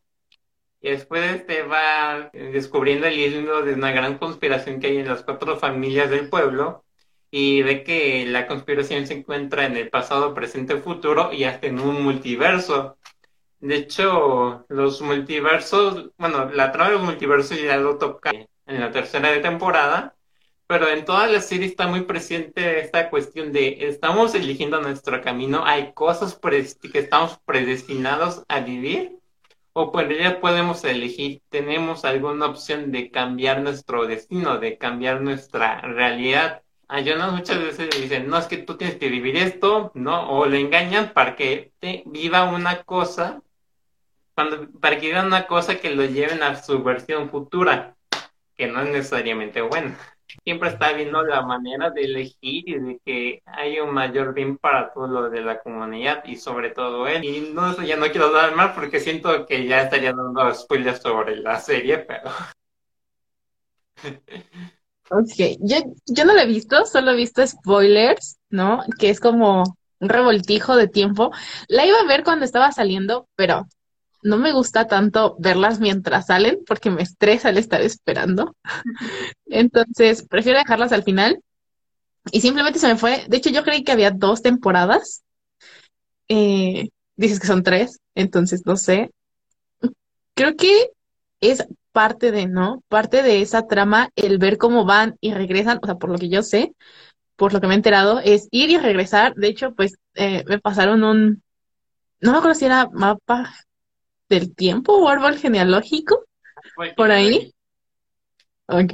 Y 0.81 0.91
después 0.91 1.23
este 1.35 1.63
va 1.63 2.29
descubriendo 2.33 3.07
el 3.07 3.19
hilo 3.19 3.63
de 3.63 3.73
una 3.73 3.91
gran 3.91 4.17
conspiración 4.17 4.79
que 4.79 4.87
hay 4.87 4.97
en 4.97 5.07
las 5.09 5.23
cuatro 5.23 5.57
familias 5.57 6.09
del 6.09 6.29
pueblo 6.29 6.85
y 7.31 7.61
ve 7.63 7.83
que 7.83 8.25
la 8.27 8.47
conspiración 8.47 9.07
se 9.07 9.15
encuentra 9.15 9.65
en 9.65 9.77
el 9.77 9.89
pasado, 9.89 10.33
presente, 10.33 10.77
futuro 10.77 11.31
y 11.33 11.43
hasta 11.45 11.67
en 11.67 11.79
un 11.79 12.03
multiverso. 12.03 12.97
De 13.59 13.75
hecho, 13.75 14.65
los 14.69 15.01
multiversos, 15.01 16.11
bueno, 16.17 16.49
la 16.51 16.71
trama 16.71 16.91
de 16.91 16.95
los 16.97 17.05
multiversos 17.05 17.61
ya 17.61 17.77
lo 17.77 17.97
toca 17.97 18.31
en 18.69 18.79
la 18.81 18.91
tercera 18.91 19.31
de 19.31 19.39
temporada, 19.39 20.15
pero 20.67 20.87
en 20.87 21.03
toda 21.03 21.27
la 21.27 21.41
serie 21.41 21.67
está 21.67 21.87
muy 21.87 22.01
presente 22.01 22.79
esta 22.79 23.09
cuestión 23.09 23.51
de 23.51 23.89
estamos 23.89 24.35
eligiendo 24.35 24.79
nuestro 24.81 25.21
camino, 25.21 25.63
hay 25.65 25.93
cosas 25.93 26.39
que 26.39 26.99
estamos 26.99 27.39
predestinados 27.45 28.43
a 28.47 28.59
vivir, 28.59 29.17
o 29.73 29.91
pues 29.91 30.07
ya 30.17 30.39
podemos 30.39 30.83
elegir, 30.83 31.41
tenemos 31.49 32.05
alguna 32.05 32.45
opción 32.47 32.91
de 32.91 33.11
cambiar 33.11 33.61
nuestro 33.61 34.05
destino, 34.07 34.59
de 34.59 34.77
cambiar 34.77 35.21
nuestra 35.21 35.81
realidad. 35.81 36.63
A 36.87 37.01
Jonas 37.01 37.33
muchas 37.33 37.59
veces 37.59 37.95
le 37.95 38.01
dicen, 38.01 38.27
no, 38.27 38.37
es 38.37 38.45
que 38.45 38.57
tú 38.57 38.77
tienes 38.77 38.97
que 38.97 39.09
vivir 39.09 39.37
esto, 39.37 39.91
¿no? 39.93 40.31
O 40.31 40.45
le 40.47 40.59
engañan 40.59 41.13
para 41.13 41.35
que 41.35 41.71
te 41.79 42.03
viva 42.07 42.45
una 42.45 42.83
cosa 42.83 43.41
para 44.79 44.99
que 44.99 45.07
digan 45.07 45.27
una 45.27 45.47
cosa 45.47 45.79
que 45.79 45.89
lo 45.91 46.05
lleven 46.05 46.43
a 46.43 46.61
su 46.61 46.81
versión 46.83 47.29
futura, 47.29 47.95
que 48.59 48.67
no 48.67 48.81
es 48.83 48.89
necesariamente 48.89 49.61
buena. 49.61 49.97
Siempre 50.43 50.69
está 50.69 50.91
viendo 50.93 51.23
la 51.23 51.41
manera 51.43 51.91
de 51.91 52.01
elegir 52.03 52.69
y 52.69 52.73
de 52.79 52.99
que 53.05 53.41
haya 53.45 53.83
un 53.83 53.93
mayor 53.93 54.33
bien 54.33 54.57
para 54.57 54.91
todo 54.93 55.07
lo 55.07 55.29
de 55.29 55.41
la 55.41 55.61
comunidad 55.61 56.23
y 56.25 56.35
sobre 56.35 56.71
todo 56.71 57.07
él. 57.07 57.23
Y 57.23 57.53
no, 57.53 57.81
ya 57.83 57.95
no 57.95 58.07
quiero 58.11 58.31
dar 58.31 58.55
más 58.55 58.73
porque 58.75 58.99
siento 58.99 59.45
que 59.45 59.65
ya 59.65 59.83
estaría 59.83 60.13
dando 60.13 60.53
spoilers 60.53 61.01
sobre 61.01 61.37
la 61.37 61.59
serie, 61.59 61.99
pero 61.99 62.29
Ok, 65.11 65.57
yo, 65.59 65.77
yo 66.05 66.25
no 66.25 66.33
lo 66.33 66.39
he 66.41 66.45
visto, 66.45 66.85
solo 66.85 67.11
he 67.11 67.15
visto 67.15 67.45
spoilers, 67.45 68.37
¿no? 68.49 68.83
Que 68.99 69.09
es 69.09 69.19
como 69.19 69.63
un 69.99 70.09
revoltijo 70.09 70.75
de 70.75 70.87
tiempo. 70.87 71.31
La 71.67 71.85
iba 71.85 71.97
a 71.99 72.05
ver 72.07 72.23
cuando 72.23 72.45
estaba 72.45 72.71
saliendo, 72.71 73.27
pero 73.35 73.67
no 74.21 74.37
me 74.37 74.51
gusta 74.51 74.87
tanto 74.87 75.35
verlas 75.39 75.79
mientras 75.79 76.27
salen 76.27 76.59
porque 76.65 76.89
me 76.89 77.03
estresa 77.03 77.49
el 77.49 77.57
estar 77.57 77.81
esperando. 77.81 78.55
Entonces, 79.45 80.25
prefiero 80.27 80.59
dejarlas 80.59 80.91
al 80.91 81.03
final. 81.03 81.41
Y 82.31 82.41
simplemente 82.41 82.79
se 82.79 82.87
me 82.87 82.97
fue. 82.97 83.25
De 83.27 83.37
hecho, 83.37 83.49
yo 83.49 83.63
creí 83.63 83.83
que 83.83 83.91
había 83.91 84.11
dos 84.11 84.41
temporadas. 84.41 85.23
Eh, 86.27 86.89
dices 87.15 87.39
que 87.39 87.47
son 87.47 87.63
tres, 87.63 87.99
entonces 88.15 88.65
no 88.65 88.77
sé. 88.77 89.11
Creo 90.35 90.55
que 90.55 90.89
es 91.41 91.65
parte 91.91 92.31
de, 92.31 92.47
¿no? 92.47 92.83
Parte 92.87 93.23
de 93.23 93.41
esa 93.41 93.67
trama, 93.67 94.09
el 94.15 94.37
ver 94.37 94.57
cómo 94.57 94.85
van 94.85 95.15
y 95.21 95.33
regresan, 95.33 95.79
o 95.81 95.85
sea, 95.85 95.95
por 95.95 96.09
lo 96.11 96.17
que 96.17 96.29
yo 96.29 96.43
sé, 96.43 96.73
por 97.35 97.53
lo 97.53 97.61
que 97.61 97.67
me 97.67 97.73
he 97.73 97.77
enterado, 97.77 98.19
es 98.19 98.47
ir 98.51 98.69
y 98.69 98.77
regresar. 98.77 99.33
De 99.35 99.47
hecho, 99.47 99.73
pues 99.73 99.95
eh, 100.15 100.43
me 100.47 100.59
pasaron 100.59 101.03
un, 101.03 101.43
no 102.21 102.31
me 102.31 102.37
acuerdo 102.37 102.55
si 102.55 102.65
era 102.65 102.87
mapa 102.93 103.53
del 104.29 104.55
tiempo 104.55 104.93
o 104.97 105.09
árbol 105.09 105.37
genealógico, 105.37 106.25
por 106.95 107.11
ahí. 107.11 107.53
Ok. 108.67 108.93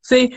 Sí. 0.00 0.30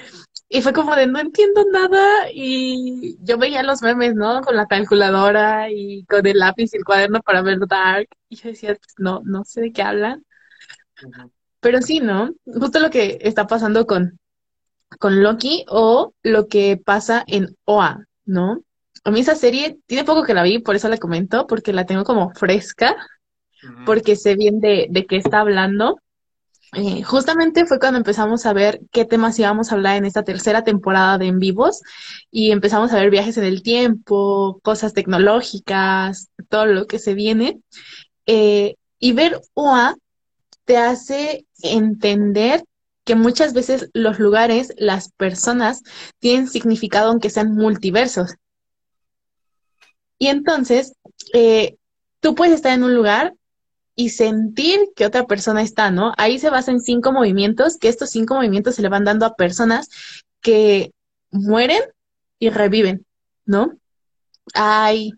Y 0.50 0.62
fue 0.62 0.74
como 0.74 0.96
de 0.96 1.08
no 1.08 1.20
entiendo 1.20 1.66
nada 1.72 2.30
y 2.32 3.18
yo 3.22 3.38
veía 3.38 3.64
los 3.64 3.82
memes, 3.82 4.14
¿no? 4.14 4.42
Con 4.42 4.56
la 4.56 4.68
calculadora 4.68 5.72
y 5.72 6.06
con 6.06 6.26
el 6.28 6.38
lápiz 6.38 6.74
y 6.74 6.78
el 6.78 6.84
cuaderno 6.84 7.22
para 7.22 7.42
ver 7.42 7.60
Dark. 7.68 8.08
Y 8.30 8.36
yo 8.36 8.50
decía, 8.50 8.76
pues, 8.76 8.94
no, 8.98 9.22
no 9.24 9.44
sé 9.46 9.62
de 9.62 9.72
qué 9.72 9.82
hablan. 9.82 10.24
Pero 11.60 11.82
sí, 11.82 12.00
¿no? 12.00 12.30
Justo 12.46 12.80
lo 12.80 12.90
que 12.90 13.18
está 13.22 13.48
pasando 13.48 13.88
con, 13.88 14.20
con 15.00 15.24
Loki 15.24 15.66
o 15.70 16.14
lo 16.22 16.48
que 16.48 16.78
pasa 16.78 17.24
en 17.26 17.56
OA, 17.66 18.06
¿no? 18.26 18.64
A 19.06 19.12
mí 19.12 19.20
esa 19.22 19.36
serie 19.36 19.80
tiene 19.86 20.04
poco 20.04 20.24
que 20.24 20.34
la 20.34 20.44
vi, 20.44 20.60
por 20.60 20.76
eso 20.76 20.88
la 20.88 20.98
comento, 20.98 21.48
porque 21.48 21.74
la 21.74 21.86
tengo 21.86 22.04
como 22.04 22.32
fresca. 22.32 22.96
Porque 23.86 24.16
sé 24.16 24.36
bien 24.36 24.60
de, 24.60 24.88
de 24.90 25.06
qué 25.06 25.18
está 25.18 25.40
hablando. 25.40 25.98
Eh, 26.76 27.04
justamente 27.04 27.66
fue 27.66 27.78
cuando 27.78 28.00
empezamos 28.00 28.48
a 28.48 28.54
ver 28.54 28.82
qué 28.92 29.06
temas 29.06 29.38
íbamos 29.38 29.72
a 29.72 29.76
hablar 29.76 29.96
en 29.96 30.06
esta 30.06 30.24
tercera 30.24 30.64
temporada 30.64 31.20
de 31.20 31.28
En 31.28 31.38
Vivos 31.38 31.82
y 32.32 32.52
empezamos 32.52 32.92
a 32.92 32.96
ver 32.96 33.12
viajes 33.12 33.38
en 33.38 33.44
el 33.44 33.62
tiempo, 33.62 34.60
cosas 34.64 34.94
tecnológicas, 34.94 36.30
todo 36.50 36.66
lo 36.66 36.88
que 36.88 36.98
se 36.98 37.14
viene. 37.14 37.62
Eh, 38.26 38.76
y 38.98 39.14
ver 39.14 39.40
OA 39.54 39.96
te 40.66 40.78
hace 40.78 41.46
entender 41.62 42.64
que 43.04 43.16
muchas 43.16 43.54
veces 43.54 43.90
los 43.94 44.18
lugares, 44.20 44.74
las 44.78 45.12
personas, 45.12 45.84
tienen 46.20 46.48
significado 46.48 47.10
aunque 47.10 47.30
sean 47.30 47.54
multiversos. 47.54 48.36
Y 50.18 50.28
entonces, 50.28 50.94
eh, 51.34 51.76
tú 52.22 52.34
puedes 52.34 52.56
estar 52.56 52.74
en 52.74 52.84
un 52.84 52.96
lugar 52.96 53.34
y 53.96 54.10
sentir 54.10 54.80
que 54.96 55.06
otra 55.06 55.26
persona 55.26 55.62
está, 55.62 55.92
¿no? 55.92 56.14
Ahí 56.18 56.40
se 56.40 56.50
basa 56.50 56.72
en 56.72 56.82
cinco 56.82 57.12
movimientos, 57.12 57.78
que 57.78 57.90
estos 57.90 58.10
cinco 58.10 58.36
movimientos 58.36 58.76
se 58.76 58.82
le 58.82 58.90
van 58.90 59.04
dando 59.04 59.26
a 59.26 59.36
personas 59.36 59.90
que 60.42 60.92
mueren 61.32 61.82
y 62.40 62.50
reviven, 62.50 63.06
¿no? 63.46 63.78
Hay 64.54 65.14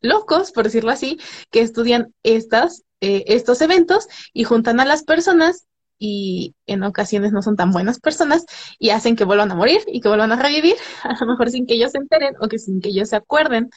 locos, 0.00 0.52
por 0.52 0.64
decirlo 0.64 0.90
así, 0.90 1.18
que 1.50 1.60
estudian 1.60 2.14
estas, 2.22 2.82
eh, 3.00 3.24
estos 3.26 3.60
eventos 3.60 4.06
y 4.32 4.44
juntan 4.44 4.80
a 4.80 4.84
las 4.84 5.04
personas 5.04 5.66
y 5.98 6.54
en 6.66 6.84
ocasiones 6.84 7.32
no 7.32 7.42
son 7.42 7.56
tan 7.56 7.72
buenas 7.72 7.98
personas 7.98 8.46
y 8.78 8.90
hacen 8.90 9.16
que 9.16 9.24
vuelvan 9.24 9.50
a 9.50 9.56
morir 9.56 9.80
y 9.86 10.00
que 10.00 10.08
vuelvan 10.08 10.32
a 10.32 10.40
revivir, 10.40 10.76
a 11.02 11.16
lo 11.20 11.26
mejor 11.26 11.50
sin 11.50 11.66
que 11.66 11.74
ellos 11.74 11.92
se 11.92 11.98
enteren 11.98 12.34
o 12.40 12.48
que 12.48 12.58
sin 12.58 12.80
que 12.80 12.90
ellos 12.90 13.10
se 13.10 13.16
acuerden. 13.16 13.70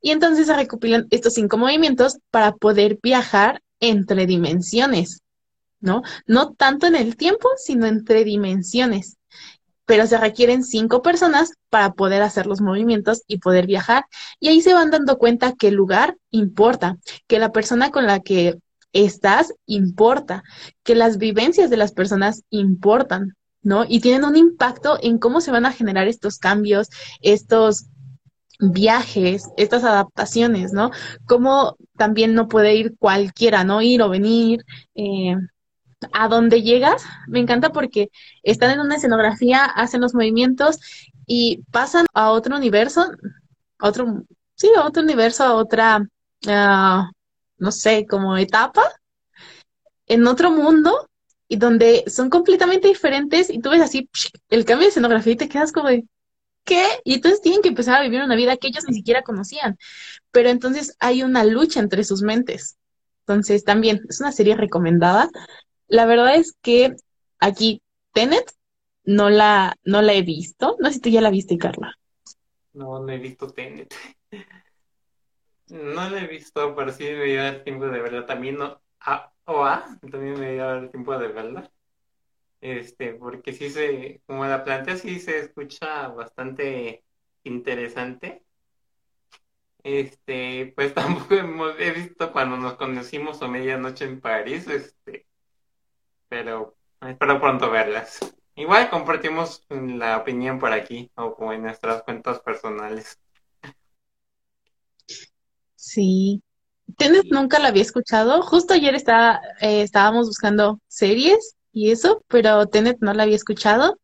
Y 0.00 0.10
entonces 0.10 0.46
se 0.46 0.56
recopilan 0.56 1.06
estos 1.10 1.34
cinco 1.34 1.58
movimientos 1.58 2.18
para 2.30 2.52
poder 2.52 2.98
viajar 3.02 3.62
entre 3.80 4.26
dimensiones, 4.26 5.22
¿no? 5.80 6.02
No 6.26 6.52
tanto 6.52 6.86
en 6.86 6.96
el 6.96 7.16
tiempo, 7.16 7.48
sino 7.56 7.86
entre 7.86 8.24
dimensiones. 8.24 9.16
Pero 9.86 10.06
se 10.06 10.18
requieren 10.18 10.62
cinco 10.64 11.02
personas 11.02 11.52
para 11.68 11.92
poder 11.92 12.22
hacer 12.22 12.46
los 12.46 12.60
movimientos 12.60 13.22
y 13.26 13.38
poder 13.38 13.66
viajar. 13.66 14.04
Y 14.38 14.48
ahí 14.48 14.62
se 14.62 14.74
van 14.74 14.90
dando 14.90 15.18
cuenta 15.18 15.54
que 15.54 15.68
el 15.68 15.74
lugar 15.74 16.16
importa, 16.30 16.98
que 17.26 17.38
la 17.38 17.52
persona 17.52 17.90
con 17.90 18.06
la 18.06 18.20
que 18.20 18.58
estás 18.92 19.52
importa, 19.66 20.42
que 20.82 20.94
las 20.94 21.18
vivencias 21.18 21.70
de 21.70 21.76
las 21.76 21.92
personas 21.92 22.42
importan, 22.50 23.36
¿no? 23.62 23.84
Y 23.88 24.00
tienen 24.00 24.24
un 24.24 24.36
impacto 24.36 24.98
en 25.02 25.18
cómo 25.18 25.40
se 25.40 25.50
van 25.50 25.66
a 25.66 25.72
generar 25.72 26.08
estos 26.08 26.38
cambios, 26.38 26.88
estos 27.20 27.86
viajes, 28.60 29.48
estas 29.56 29.84
adaptaciones, 29.84 30.72
¿no? 30.72 30.90
Cómo 31.26 31.76
también 31.96 32.34
no 32.34 32.48
puede 32.48 32.74
ir 32.76 32.96
cualquiera, 32.98 33.64
¿no? 33.64 33.82
Ir 33.82 34.02
o 34.02 34.08
venir. 34.08 34.64
Eh, 34.94 35.36
a 36.12 36.28
donde 36.28 36.62
llegas, 36.62 37.04
me 37.28 37.40
encanta 37.40 37.72
porque 37.72 38.10
están 38.42 38.70
en 38.70 38.80
una 38.80 38.96
escenografía, 38.96 39.64
hacen 39.64 40.00
los 40.00 40.14
movimientos 40.14 40.78
y 41.26 41.62
pasan 41.70 42.06
a 42.14 42.30
otro 42.30 42.56
universo, 42.56 43.10
otro, 43.80 44.24
sí, 44.54 44.70
a 44.76 44.84
otro 44.86 45.02
universo, 45.02 45.44
a 45.44 45.54
otra, 45.54 46.06
ah, 46.48 47.10
no 47.58 47.72
sé, 47.72 48.06
como 48.08 48.36
etapa, 48.36 48.82
en 50.06 50.26
otro 50.26 50.50
mundo 50.50 51.08
y 51.48 51.56
donde 51.56 52.04
son 52.06 52.30
completamente 52.30 52.88
diferentes 52.88 53.50
y 53.50 53.60
tú 53.60 53.70
ves 53.70 53.82
así 53.82 54.08
el 54.48 54.64
cambio 54.64 54.86
de 54.86 54.90
escenografía 54.90 55.34
y 55.34 55.36
te 55.36 55.48
quedas 55.48 55.72
como 55.72 55.88
de, 55.88 56.04
¿qué? 56.64 56.84
Y 57.04 57.14
entonces 57.14 57.40
tienen 57.42 57.62
que 57.62 57.68
empezar 57.68 57.96
a 57.96 58.02
vivir 58.02 58.22
una 58.22 58.36
vida 58.36 58.56
que 58.56 58.68
ellos 58.68 58.84
ni 58.88 58.94
siquiera 58.94 59.22
conocían. 59.22 59.78
Pero 60.30 60.48
entonces 60.48 60.96
hay 61.00 61.22
una 61.22 61.44
lucha 61.44 61.80
entre 61.80 62.04
sus 62.04 62.22
mentes. 62.22 62.78
Entonces 63.26 63.64
también 63.64 64.00
es 64.08 64.20
una 64.20 64.32
serie 64.32 64.56
recomendada. 64.56 65.30
La 65.88 66.06
verdad 66.06 66.34
es 66.36 66.54
que 66.62 66.94
aquí 67.38 67.82
Tenet 68.12 68.50
no 69.04 69.30
la, 69.30 69.76
no 69.84 70.02
la 70.02 70.14
he 70.14 70.22
visto. 70.22 70.76
No 70.80 70.88
sé 70.88 70.94
si 70.94 71.00
tú 71.00 71.08
ya 71.10 71.20
la 71.20 71.30
viste, 71.30 71.58
Carla. 71.58 71.96
No, 72.72 73.00
no 73.00 73.12
he 73.12 73.18
visto 73.18 73.48
Tenet. 73.48 73.94
No 75.68 76.10
la 76.10 76.20
he 76.20 76.26
visto, 76.26 76.74
pero 76.74 76.92
sí 76.92 77.04
me 77.04 77.24
dio 77.24 77.46
el 77.46 77.62
tiempo 77.62 77.86
de 77.86 78.00
verla. 78.00 78.26
También 78.26 78.56
no. 78.58 78.80
A, 79.00 79.32
o 79.44 79.64
A, 79.64 79.98
también 80.10 80.38
me 80.38 80.52
dio 80.52 80.74
el 80.74 80.90
tiempo 80.90 81.16
de 81.16 81.28
verla. 81.28 81.70
Este, 82.60 83.14
porque 83.14 83.52
sí 83.52 83.70
se, 83.70 84.22
como 84.26 84.44
la 84.44 84.64
plantea, 84.64 84.96
sí 84.96 85.18
se 85.18 85.38
escucha 85.38 86.08
bastante 86.08 87.04
interesante. 87.44 88.44
Este, 89.82 90.72
pues 90.76 90.92
tampoco 90.94 91.34
hemos, 91.34 91.74
he 91.78 91.90
visto 91.92 92.32
cuando 92.32 92.56
nos 92.56 92.74
conocimos 92.74 93.40
o 93.40 93.48
medianoche 93.48 94.04
en 94.04 94.20
París, 94.20 94.68
este, 94.68 95.26
pero 96.28 96.76
espero 97.00 97.40
pronto 97.40 97.70
verlas. 97.70 98.20
Igual 98.56 98.90
compartimos 98.90 99.64
la 99.70 100.18
opinión 100.18 100.58
por 100.58 100.72
aquí 100.72 101.10
o 101.14 101.52
en 101.52 101.62
nuestras 101.62 102.02
cuentas 102.02 102.40
personales. 102.40 103.18
Sí. 105.76 106.42
Tenet 106.98 107.24
nunca 107.30 107.58
la 107.58 107.68
había 107.68 107.82
escuchado. 107.82 108.42
Justo 108.42 108.74
ayer 108.74 108.94
estaba, 108.94 109.40
eh, 109.62 109.80
estábamos 109.80 110.26
buscando 110.26 110.78
series 110.88 111.56
y 111.80 111.90
eso, 111.90 112.22
pero 112.28 112.66
Tenet 112.66 112.98
no 113.00 113.14
la 113.14 113.22
había 113.22 113.36
escuchado. 113.36 113.98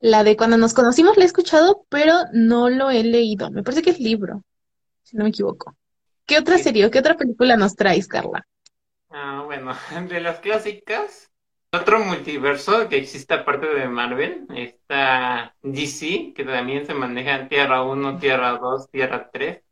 La 0.00 0.24
de 0.24 0.36
cuando 0.36 0.56
nos 0.56 0.74
conocimos 0.74 1.16
la 1.16 1.22
he 1.22 1.26
escuchado, 1.26 1.86
pero 1.88 2.14
no 2.32 2.68
lo 2.68 2.90
he 2.90 3.04
leído. 3.04 3.52
Me 3.52 3.62
parece 3.62 3.82
que 3.82 3.90
es 3.90 4.00
libro, 4.00 4.42
si 5.04 5.16
no 5.16 5.22
me 5.22 5.30
equivoco. 5.30 5.76
¿Qué 6.26 6.38
otra 6.38 6.58
serie 6.58 6.84
o 6.84 6.90
qué 6.90 6.98
otra 6.98 7.16
película 7.16 7.56
nos 7.56 7.76
traes, 7.76 8.08
Carla? 8.08 8.44
Ah, 9.10 9.42
bueno, 9.44 9.72
de 10.08 10.20
las 10.20 10.40
clásicas, 10.40 11.30
otro 11.72 12.00
multiverso 12.00 12.88
que 12.88 12.96
existe 12.96 13.32
aparte 13.32 13.66
de 13.66 13.88
Marvel, 13.88 14.46
está 14.56 15.54
DC, 15.62 16.32
que 16.34 16.44
también 16.44 16.84
se 16.84 16.94
maneja 16.94 17.36
en 17.36 17.48
Tierra 17.48 17.84
1, 17.84 18.18
Tierra 18.18 18.58
2, 18.58 18.90
Tierra 18.90 19.30
3. 19.32 19.62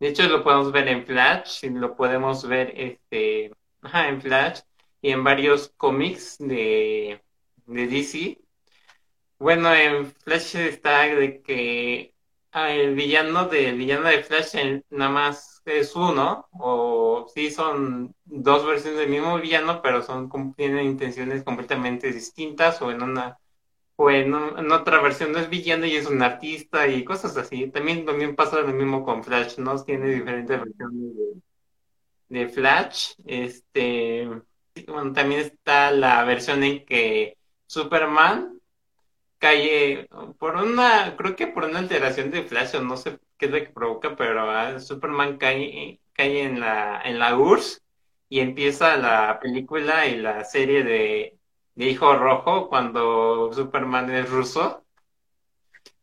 De 0.00 0.08
hecho, 0.08 0.28
lo 0.28 0.44
podemos 0.44 0.70
ver 0.70 0.88
en 0.88 1.06
Flash, 1.06 1.64
y 1.64 1.70
lo 1.70 1.96
podemos 1.96 2.46
ver 2.46 2.74
este, 2.76 3.52
en 3.82 4.20
Flash 4.20 4.60
y 5.02 5.10
en 5.10 5.24
varios 5.24 5.72
cómics 5.76 6.36
de, 6.38 7.22
de 7.66 7.86
DC. 7.86 8.40
Bueno, 9.38 9.74
en 9.74 10.06
Flash 10.12 10.56
está 10.56 11.02
de 11.06 11.40
que 11.42 12.14
ah, 12.52 12.70
el 12.72 12.94
villano 12.94 13.46
de 13.48 13.72
villano 13.72 14.08
de 14.08 14.22
Flash 14.22 14.54
nada 14.90 15.10
más 15.10 15.62
es 15.64 15.96
uno, 15.96 16.48
o 16.52 17.26
sí 17.34 17.50
son 17.50 18.14
dos 18.24 18.66
versiones 18.66 19.00
del 19.00 19.08
mismo 19.10 19.38
villano, 19.38 19.80
pero 19.82 20.02
son 20.02 20.30
tienen 20.54 20.86
intenciones 20.86 21.42
completamente 21.44 22.12
distintas, 22.12 22.82
o 22.82 22.90
en 22.90 23.02
una 23.02 23.38
o 24.02 24.10
en, 24.10 24.32
otra 24.72 25.02
versión 25.02 25.32
no 25.32 25.38
es 25.40 25.50
villano 25.50 25.84
y 25.84 25.94
es 25.94 26.06
un 26.06 26.22
artista 26.22 26.88
y 26.88 27.04
cosas 27.04 27.36
así. 27.36 27.68
También, 27.68 28.06
también 28.06 28.34
pasa 28.34 28.60
lo 28.62 28.68
mismo 28.68 29.04
con 29.04 29.22
Flash, 29.22 29.58
¿no? 29.58 29.82
Tiene 29.84 30.08
diferentes 30.08 30.58
versiones 30.58 31.12
de, 32.28 32.48
Flash. 32.48 33.12
Este, 33.26 34.26
también 35.14 35.40
está 35.40 35.90
la 35.90 36.24
versión 36.24 36.62
en 36.64 36.84
que 36.84 37.36
Superman 37.66 38.60
cae 39.38 40.08
por 40.38 40.56
una, 40.56 41.16
creo 41.16 41.36
que 41.36 41.46
por 41.48 41.64
una 41.64 41.80
alteración 41.80 42.30
de 42.30 42.42
Flash, 42.44 42.76
o 42.76 42.82
no 42.82 42.96
sé 42.96 43.18
qué 43.38 43.46
es 43.46 43.52
lo 43.52 43.58
que 43.58 43.70
provoca, 43.70 44.16
pero 44.16 44.50
ah, 44.50 44.78
Superman 44.80 45.38
cae, 45.38 46.00
cae 46.12 46.42
en 46.44 46.60
la, 46.60 47.00
en 47.04 47.18
la 47.18 47.36
URSS 47.36 47.82
y 48.30 48.40
empieza 48.40 48.96
la 48.96 49.40
película 49.40 50.06
y 50.06 50.16
la 50.18 50.44
serie 50.44 50.84
de, 50.84 51.36
Hijo 51.76 52.14
Rojo 52.16 52.68
cuando 52.68 53.52
Superman 53.54 54.10
es 54.10 54.28
ruso. 54.30 54.84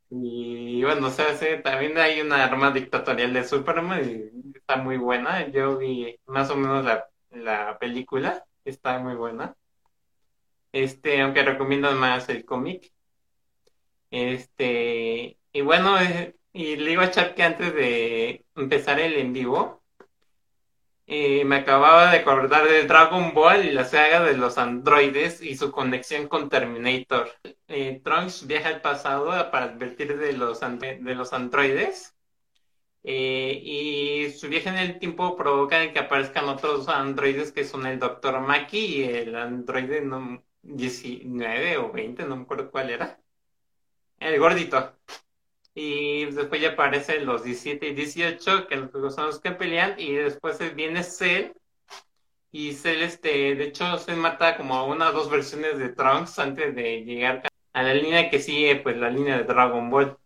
Y 0.09 0.83
bueno, 0.83 1.07
o 1.07 1.09
sea, 1.11 1.37
también 1.61 1.97
hay 1.97 2.21
una 2.21 2.43
arma 2.43 2.71
dictatorial 2.71 3.33
de 3.33 3.43
Superman 3.43 4.31
y 4.53 4.57
está 4.57 4.77
muy 4.77 4.97
buena. 4.97 5.47
Yo 5.49 5.77
vi 5.77 6.17
más 6.25 6.49
o 6.49 6.55
menos 6.55 6.85
la, 6.85 7.07
la 7.31 7.77
película, 7.79 8.45
está 8.69 8.99
muy 8.99 9.15
buena. 9.15 9.55
Este, 10.71 11.21
aunque 11.21 11.43
recomiendo 11.43 11.91
más 11.93 12.29
el 12.29 12.45
cómic. 12.45 12.91
Este, 14.11 15.37
y 15.51 15.61
bueno, 15.61 15.99
eh, 16.01 16.35
y 16.53 16.75
le 16.77 16.91
iba 16.91 17.03
a 17.03 17.07
echar 17.07 17.35
que 17.35 17.43
antes 17.43 17.73
de 17.73 18.45
empezar 18.55 18.99
el 18.99 19.13
en 19.15 19.33
vivo, 19.33 19.83
eh, 21.09 21.45
me 21.45 21.55
acababa 21.57 22.11
de 22.11 22.17
acordar 22.17 22.67
de 22.67 22.83
Dragon 22.83 23.33
Ball 23.33 23.65
y 23.65 23.71
la 23.71 23.85
saga 23.85 24.21
de 24.23 24.35
los 24.35 24.57
androides 24.57 25.41
y 25.41 25.55
su 25.55 25.71
conexión 25.71 26.27
con 26.27 26.49
Terminator. 26.49 27.31
Eh, 27.69 28.01
Trunks 28.03 28.45
viaja 28.45 28.69
al 28.69 28.81
pasado 28.81 29.29
para 29.49 29.67
advertir 29.67 30.17
de 30.17 30.33
los, 30.33 30.59
de 30.59 31.15
los 31.15 31.31
androides. 31.31 32.16
Y 33.03 34.29
su 34.31 34.49
viaje 34.49 34.69
en 34.69 34.77
el 34.77 34.99
tiempo 34.99 35.35
provoca 35.37 35.91
que 35.93 35.99
aparezcan 35.99 36.49
otros 36.49 36.89
androides 36.89 37.51
que 37.51 37.63
son 37.63 37.85
el 37.85 37.99
Dr. 37.99 38.39
Maki 38.41 38.77
y 38.77 39.03
el 39.03 39.35
androide 39.35 40.01
19 40.67 41.77
o 41.77 41.91
20, 41.91 42.25
no 42.25 42.35
me 42.35 42.43
acuerdo 42.43 42.71
cuál 42.71 42.89
era. 42.89 43.19
El 44.19 44.39
gordito. 44.39 44.93
Y 45.73 46.25
después 46.25 46.61
ya 46.61 46.71
aparecen 46.71 47.25
los 47.25 47.43
17 47.43 47.87
y 47.89 47.93
18, 47.93 48.67
que 48.67 48.75
son 49.11 49.27
los 49.27 49.39
que 49.39 49.51
pelean, 49.51 49.95
y 49.99 50.13
después 50.13 50.59
viene 50.75 51.03
Cell. 51.03 51.51
Y 52.51 52.73
Cell, 52.73 53.03
este, 53.03 53.55
de 53.55 53.63
hecho, 53.65 53.97
se 53.99 54.15
mata 54.15 54.57
como 54.57 54.87
una 54.87 55.09
o 55.09 55.13
dos 55.13 55.29
versiones 55.29 55.77
de 55.77 55.89
Trunks 55.89 56.39
antes 56.39 56.75
de 56.75 57.03
llegar 57.05 57.43
a 57.73 57.83
la 57.83 57.93
línea 57.93 58.29
que 58.29 58.39
sigue, 58.39 58.77
pues 58.77 58.97
la 58.97 59.09
línea 59.09 59.37
de 59.37 59.43
Dragon 59.43 59.89
Ball. 59.89 60.17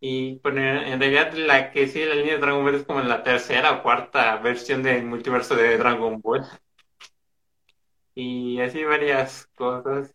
Y 0.00 0.36
pues, 0.36 0.54
en 0.56 1.00
realidad 1.00 1.32
la 1.32 1.72
que 1.72 1.88
sigue 1.88 2.06
la 2.06 2.14
línea 2.14 2.34
de 2.34 2.40
Dragon 2.40 2.64
Ball 2.64 2.74
es 2.76 2.84
como 2.84 3.00
la 3.00 3.22
tercera 3.22 3.72
o 3.72 3.82
cuarta 3.82 4.36
versión 4.36 4.82
del 4.82 5.04
multiverso 5.04 5.56
de 5.56 5.76
Dragon 5.76 6.20
Ball. 6.20 6.44
Y 8.14 8.60
así 8.60 8.84
varias 8.84 9.46
cosas. 9.54 10.14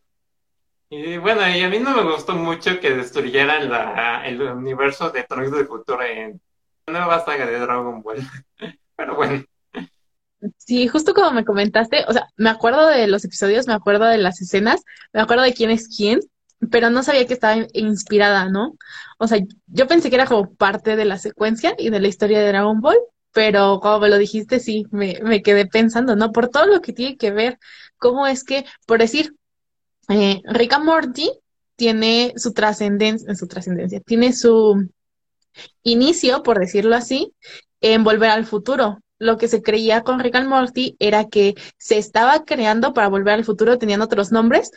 Y 0.89 1.17
bueno, 1.17 1.47
y 1.49 1.61
a 1.61 1.69
mí 1.69 1.79
no 1.79 1.95
me 1.95 2.03
gustó 2.03 2.35
mucho 2.35 2.79
que 2.79 2.91
destruyeran 2.91 3.69
la, 3.69 4.25
el 4.27 4.41
universo 4.41 5.09
de 5.09 5.23
Trunks 5.23 5.51
de 5.51 5.65
Futuro 5.65 6.01
en 6.03 6.39
la 6.85 6.99
nueva 6.99 7.25
saga 7.25 7.45
de 7.45 7.59
Dragon 7.59 8.01
Ball. 8.01 8.19
Pero 8.95 9.15
bueno. 9.15 9.43
Sí, 10.57 10.87
justo 10.87 11.13
como 11.13 11.31
me 11.31 11.45
comentaste, 11.45 12.03
o 12.07 12.13
sea, 12.13 12.27
me 12.35 12.49
acuerdo 12.49 12.87
de 12.87 13.07
los 13.07 13.23
episodios, 13.23 13.65
me 13.65 13.73
acuerdo 13.73 14.05
de 14.05 14.17
las 14.17 14.41
escenas, 14.41 14.83
me 15.13 15.21
acuerdo 15.21 15.43
de 15.43 15.53
quién 15.53 15.71
es 15.71 15.87
quién, 15.87 16.19
pero 16.71 16.89
no 16.89 17.03
sabía 17.03 17.25
que 17.27 17.33
estaba 17.33 17.67
inspirada, 17.73 18.49
¿no? 18.49 18.77
O 19.17 19.27
sea, 19.27 19.39
yo 19.67 19.87
pensé 19.87 20.09
que 20.09 20.15
era 20.15 20.27
como 20.27 20.53
parte 20.55 20.95
de 20.95 21.05
la 21.05 21.17
secuencia 21.17 21.75
y 21.77 21.89
de 21.89 21.99
la 21.99 22.07
historia 22.07 22.39
de 22.39 22.47
Dragon 22.47 22.81
Ball, 22.81 22.97
pero 23.31 23.79
como 23.81 23.99
me 23.99 24.09
lo 24.09 24.17
dijiste, 24.17 24.59
sí, 24.59 24.85
me, 24.91 25.19
me 25.23 25.41
quedé 25.41 25.65
pensando, 25.65 26.15
¿no? 26.15 26.31
Por 26.31 26.49
todo 26.49 26.67
lo 26.67 26.81
que 26.81 26.93
tiene 26.93 27.17
que 27.17 27.31
ver, 27.31 27.59
cómo 27.97 28.27
es 28.27 28.43
que, 28.43 28.65
por 28.85 28.99
decir, 28.99 29.35
eh, 30.09 30.41
Rick 30.45 30.77
Morty 30.79 31.31
tiene 31.75 32.33
su 32.37 32.53
trascendencia, 32.53 33.33
su 33.35 33.47
trascendencia, 33.47 33.99
tiene 34.01 34.33
su 34.33 34.89
inicio, 35.83 36.43
por 36.43 36.59
decirlo 36.59 36.95
así, 36.95 37.33
en 37.81 38.03
Volver 38.03 38.29
al 38.29 38.45
Futuro. 38.45 38.99
Lo 39.23 39.37
que 39.37 39.47
se 39.47 39.61
creía 39.61 40.01
con 40.01 40.19
Rick 40.19 40.35
and 40.35 40.49
Morty 40.49 40.95
era 40.99 41.29
que 41.29 41.55
se 41.77 41.97
estaba 41.97 42.43
creando 42.43 42.93
para 42.93 43.07
Volver 43.07 43.33
al 43.33 43.45
Futuro, 43.45 43.77
tenían 43.77 44.01
otros 44.01 44.31
nombres, 44.31 44.71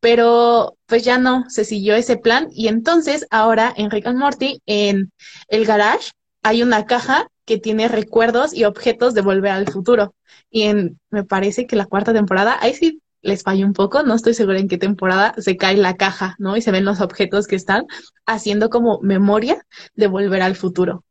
pero 0.00 0.76
pues 0.86 1.04
ya 1.04 1.18
no, 1.18 1.44
se 1.48 1.64
siguió 1.64 1.94
ese 1.94 2.16
plan 2.16 2.48
y 2.52 2.68
entonces 2.68 3.26
ahora 3.30 3.72
en 3.76 3.90
Rick 3.90 4.06
and 4.06 4.18
Morty, 4.18 4.60
en 4.66 5.12
el 5.48 5.64
garage, 5.64 6.10
hay 6.42 6.62
una 6.62 6.84
caja 6.86 7.28
que 7.44 7.58
tiene 7.58 7.88
recuerdos 7.88 8.54
y 8.54 8.64
objetos 8.64 9.14
de 9.14 9.22
Volver 9.22 9.52
al 9.52 9.68
Futuro. 9.68 10.14
Y 10.50 10.62
en, 10.62 11.00
me 11.10 11.24
parece 11.24 11.66
que 11.66 11.76
la 11.76 11.86
cuarta 11.86 12.12
temporada, 12.12 12.58
ahí 12.60 12.74
sí 12.74 13.00
les 13.22 13.42
falló 13.42 13.66
un 13.66 13.72
poco, 13.72 14.02
no 14.02 14.14
estoy 14.14 14.34
segura 14.34 14.58
en 14.58 14.68
qué 14.68 14.78
temporada, 14.78 15.34
se 15.38 15.56
cae 15.56 15.76
la 15.76 15.96
caja, 15.96 16.34
¿no? 16.38 16.56
Y 16.56 16.62
se 16.62 16.72
ven 16.72 16.84
los 16.84 17.00
objetos 17.00 17.46
que 17.46 17.56
están 17.56 17.84
haciendo 18.26 18.68
como 18.68 19.00
memoria 19.00 19.64
de 19.94 20.08
volver 20.08 20.42
al 20.42 20.56
futuro. 20.56 21.04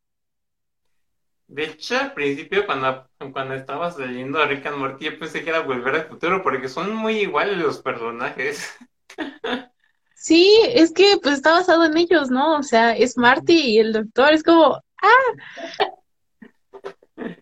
De 1.51 1.65
hecho, 1.65 1.97
al 1.97 2.13
principio, 2.13 2.65
cuando, 2.65 3.09
cuando 3.33 3.55
estabas 3.55 3.97
leyendo 3.97 4.41
a 4.41 4.45
Rick 4.45 4.67
and 4.67 4.77
Morty, 4.77 5.05
yo 5.05 5.19
pensé 5.19 5.43
que 5.43 5.49
era 5.49 5.59
volver 5.59 5.95
al 5.95 6.07
futuro, 6.07 6.41
porque 6.41 6.69
son 6.69 6.95
muy 6.95 7.17
iguales 7.19 7.57
los 7.57 7.81
personajes. 7.81 8.73
Sí, 10.13 10.55
es 10.67 10.93
que 10.93 11.17
pues 11.19 11.37
está 11.37 11.53
basado 11.53 11.83
en 11.83 11.97
ellos, 11.97 12.29
¿no? 12.29 12.59
O 12.59 12.61
sea, 12.61 12.95
es 12.95 13.17
Marty 13.17 13.71
y 13.71 13.79
el 13.79 13.91
doctor, 13.91 14.33
es 14.33 14.43
como, 14.43 14.79
¡ah! 15.01 15.23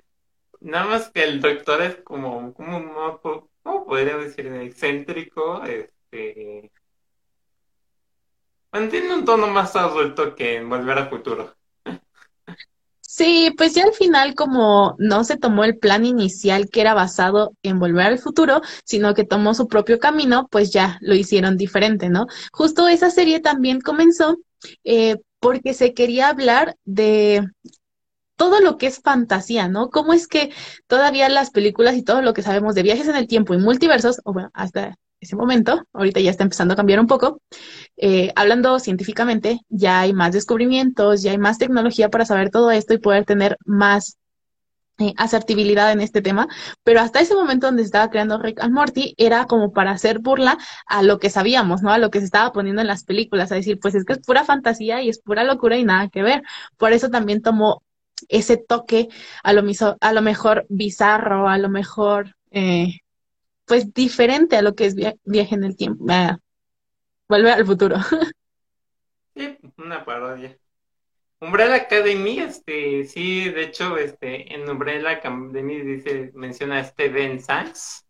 Nada 0.62 0.86
más 0.86 1.12
que 1.12 1.24
el 1.24 1.42
doctor 1.42 1.82
es 1.82 1.98
como, 1.98 2.54
como, 2.54 3.20
¿cómo 3.64 3.86
podría 3.86 4.16
decir? 4.16 4.48
Excéntrico, 4.48 5.62
este... 5.66 6.72
Mantiene 8.72 9.14
un 9.14 9.26
tono 9.26 9.48
más 9.48 9.76
adulto 9.76 10.34
que 10.34 10.56
en 10.56 10.70
Volver 10.70 11.00
al 11.00 11.10
Futuro. 11.10 11.59
Sí, 13.20 13.54
pues 13.58 13.76
ya 13.76 13.84
al 13.84 13.92
final 13.92 14.34
como 14.34 14.96
no 14.98 15.26
se 15.26 15.36
tomó 15.36 15.66
el 15.66 15.78
plan 15.78 16.06
inicial 16.06 16.70
que 16.70 16.80
era 16.80 16.94
basado 16.94 17.52
en 17.64 17.78
volver 17.78 18.06
al 18.06 18.18
futuro, 18.18 18.62
sino 18.86 19.14
que 19.14 19.26
tomó 19.26 19.54
su 19.54 19.68
propio 19.68 20.00
camino, 20.00 20.48
pues 20.50 20.72
ya 20.72 20.98
lo 21.02 21.16
hicieron 21.16 21.58
diferente, 21.58 22.08
¿no? 22.08 22.28
Justo 22.54 22.88
esa 22.88 23.12
serie 23.12 23.42
también 23.42 23.82
comenzó 23.82 24.38
eh, 24.86 25.18
porque 25.42 25.74
se 25.74 25.94
quería 25.94 26.30
hablar 26.30 26.78
de 26.86 27.46
todo 28.38 28.62
lo 28.62 28.78
que 28.78 28.88
es 28.88 29.02
fantasía, 29.02 29.68
¿no? 29.68 29.90
¿Cómo 29.90 30.14
es 30.14 30.26
que 30.26 30.54
todavía 30.88 31.28
las 31.28 31.52
películas 31.52 31.98
y 31.98 32.04
todo 32.04 32.22
lo 32.22 32.34
que 32.34 32.42
sabemos 32.42 32.74
de 32.74 32.84
viajes 32.84 33.10
en 33.10 33.18
el 33.18 33.28
tiempo 33.28 33.54
y 33.54 33.58
multiversos, 33.58 34.22
o 34.24 34.32
bueno, 34.32 34.50
hasta 34.54 34.96
ese 35.20 35.36
momento, 35.36 35.84
ahorita 35.94 36.20
ya 36.20 36.32
está 36.32 36.44
empezando 36.44 36.74
a 36.74 36.78
cambiar 36.78 37.00
un 37.00 37.08
poco, 37.08 37.42
eh, 37.98 38.32
hablando 38.36 38.80
científicamente, 38.80 39.60
ya 39.70 40.02
hay 40.02 40.14
más 40.14 40.34
descubrimientos, 40.34 41.22
ya 41.22 41.32
hay 41.32 41.38
más 41.38 41.58
tecnología 41.58 42.10
para 42.10 42.26
saber 42.26 42.50
todo 42.50 42.72
esto 42.72 42.94
y 42.94 43.00
poder 43.00 43.26
tener 43.26 43.58
más 43.66 44.18
eh, 45.02 45.14
asertibilidad 45.16 45.94
en 45.94 46.02
este 46.02 46.22
tema, 46.22 46.48
pero 46.84 47.00
hasta 47.00 47.22
ese 47.22 47.34
momento 47.34 47.68
donde 47.68 47.84
se 47.84 47.88
estaba 47.88 48.10
creando 48.10 48.38
Rick 48.38 48.60
and 48.62 48.74
Morty 48.74 49.14
era 49.18 49.46
como 49.46 49.72
para 49.72 49.92
hacer 49.92 50.20
burla 50.20 50.58
a 50.88 51.04
lo 51.04 51.20
que 51.20 51.30
sabíamos, 51.30 51.82
¿no? 51.82 51.92
A 51.92 51.98
lo 51.98 52.10
que 52.10 52.20
se 52.20 52.26
estaba 52.26 52.52
poniendo 52.52 52.82
en 52.82 52.88
las 52.88 53.06
películas, 53.06 53.52
a 53.52 53.56
decir, 53.56 53.80
pues 53.80 53.96
es 53.96 54.04
que 54.04 54.14
es 54.14 54.20
pura 54.20 54.44
fantasía 54.44 55.02
y 55.02 55.08
es 55.08 55.22
pura 55.22 55.46
locura 55.46 55.78
y 55.78 55.86
nada 55.86 56.10
que 56.10 56.22
ver. 56.22 56.44
Por 56.78 56.92
eso 56.92 57.10
también 57.10 57.42
tomó 57.42 57.82
ese 58.28 58.58
toque 58.58 59.08
a 59.42 59.54
lo, 59.54 59.64
a 60.02 60.14
lo 60.14 60.22
mejor 60.22 60.66
bizarro, 60.68 61.48
a 61.48 61.58
lo 61.58 61.70
mejor, 61.70 62.36
eh, 62.52 63.00
pues 63.70 63.94
diferente 63.94 64.58
a 64.58 64.64
lo 64.64 64.74
que 64.74 64.88
es 64.88 64.96
viaje 64.96 65.56
en 65.56 65.64
el 65.64 65.78
tiempo. 65.78 66.04
Vuelve 67.30 67.52
al 67.52 67.66
futuro. 67.66 67.96
Sí, 69.36 69.58
una 69.78 70.04
parodia. 70.04 70.58
Umbrella 71.40 71.76
Academy, 71.76 72.40
este, 72.40 73.06
sí, 73.06 73.48
de 73.50 73.64
hecho, 73.64 73.96
este, 73.98 74.54
en 74.54 74.70
Umbrella 74.70 75.12
Academy 75.12 75.80
dice, 75.80 76.32
menciona 76.34 76.80
a 76.80 76.94
Ben 76.98 77.40
Sachs. 77.40 78.06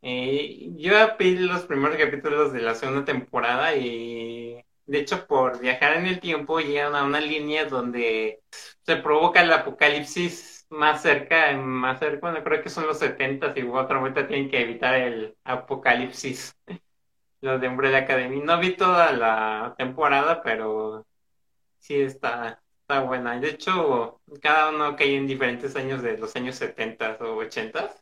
Eh, 0.00 0.68
yo 0.76 0.92
vi 1.18 1.38
los 1.38 1.62
primeros 1.62 1.96
capítulos 1.96 2.52
de 2.52 2.60
la 2.60 2.76
segunda 2.76 3.04
temporada 3.04 3.74
y, 3.74 4.64
de 4.86 4.98
hecho, 5.00 5.26
por 5.26 5.58
viajar 5.58 5.96
en 5.96 6.06
el 6.06 6.20
tiempo 6.20 6.60
llegan 6.60 6.94
a 6.94 7.02
una 7.02 7.20
línea 7.20 7.64
donde 7.64 8.44
se 8.82 8.96
provoca 8.96 9.42
el 9.42 9.52
apocalipsis 9.52 10.59
más 10.70 11.02
cerca, 11.02 11.56
más 11.56 11.98
cerca, 12.00 12.20
bueno, 12.20 12.44
creo 12.44 12.62
que 12.62 12.70
son 12.70 12.86
los 12.86 12.98
70 12.98 13.52
y 13.56 13.62
otra 13.62 13.98
vuelta 13.98 14.26
tienen 14.26 14.50
que 14.50 14.60
evitar 14.62 14.94
el 14.94 15.36
apocalipsis. 15.44 16.56
Los 17.42 17.60
de 17.60 17.68
Umbrella 17.68 17.98
Academy. 17.98 18.40
No 18.40 18.58
vi 18.60 18.76
toda 18.76 19.12
la 19.12 19.74
temporada, 19.78 20.42
pero 20.42 21.06
sí 21.78 22.00
está, 22.00 22.62
está 22.82 23.00
buena. 23.02 23.38
De 23.40 23.50
hecho, 23.50 24.20
cada 24.42 24.70
uno 24.70 24.96
cae 24.96 25.16
en 25.16 25.26
diferentes 25.26 25.76
años 25.76 26.02
de 26.02 26.18
los 26.18 26.36
años 26.36 26.56
70 26.56 27.18
o 27.20 27.36
80 27.36 27.94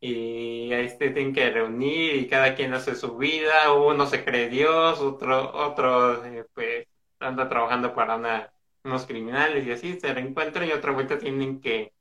y 0.00 0.72
ahí 0.72 0.88
se 0.88 0.96
tienen 0.96 1.32
que 1.34 1.50
reunir 1.50 2.16
y 2.16 2.28
cada 2.28 2.54
quien 2.54 2.74
hace 2.74 2.94
su 2.96 3.16
vida, 3.16 3.72
uno 3.72 4.06
se 4.06 4.24
cree 4.24 4.48
Dios, 4.48 5.00
otro, 5.00 5.52
otro 5.54 6.24
eh, 6.26 6.44
pues 6.54 6.86
anda 7.20 7.48
trabajando 7.48 7.94
para 7.94 8.16
una, 8.16 8.52
unos 8.84 9.06
criminales 9.06 9.66
y 9.66 9.72
así 9.72 9.98
se 10.00 10.12
reencuentran 10.12 10.68
y 10.68 10.72
otra 10.72 10.92
vuelta 10.92 11.18
tienen 11.18 11.60
que, 11.60 11.92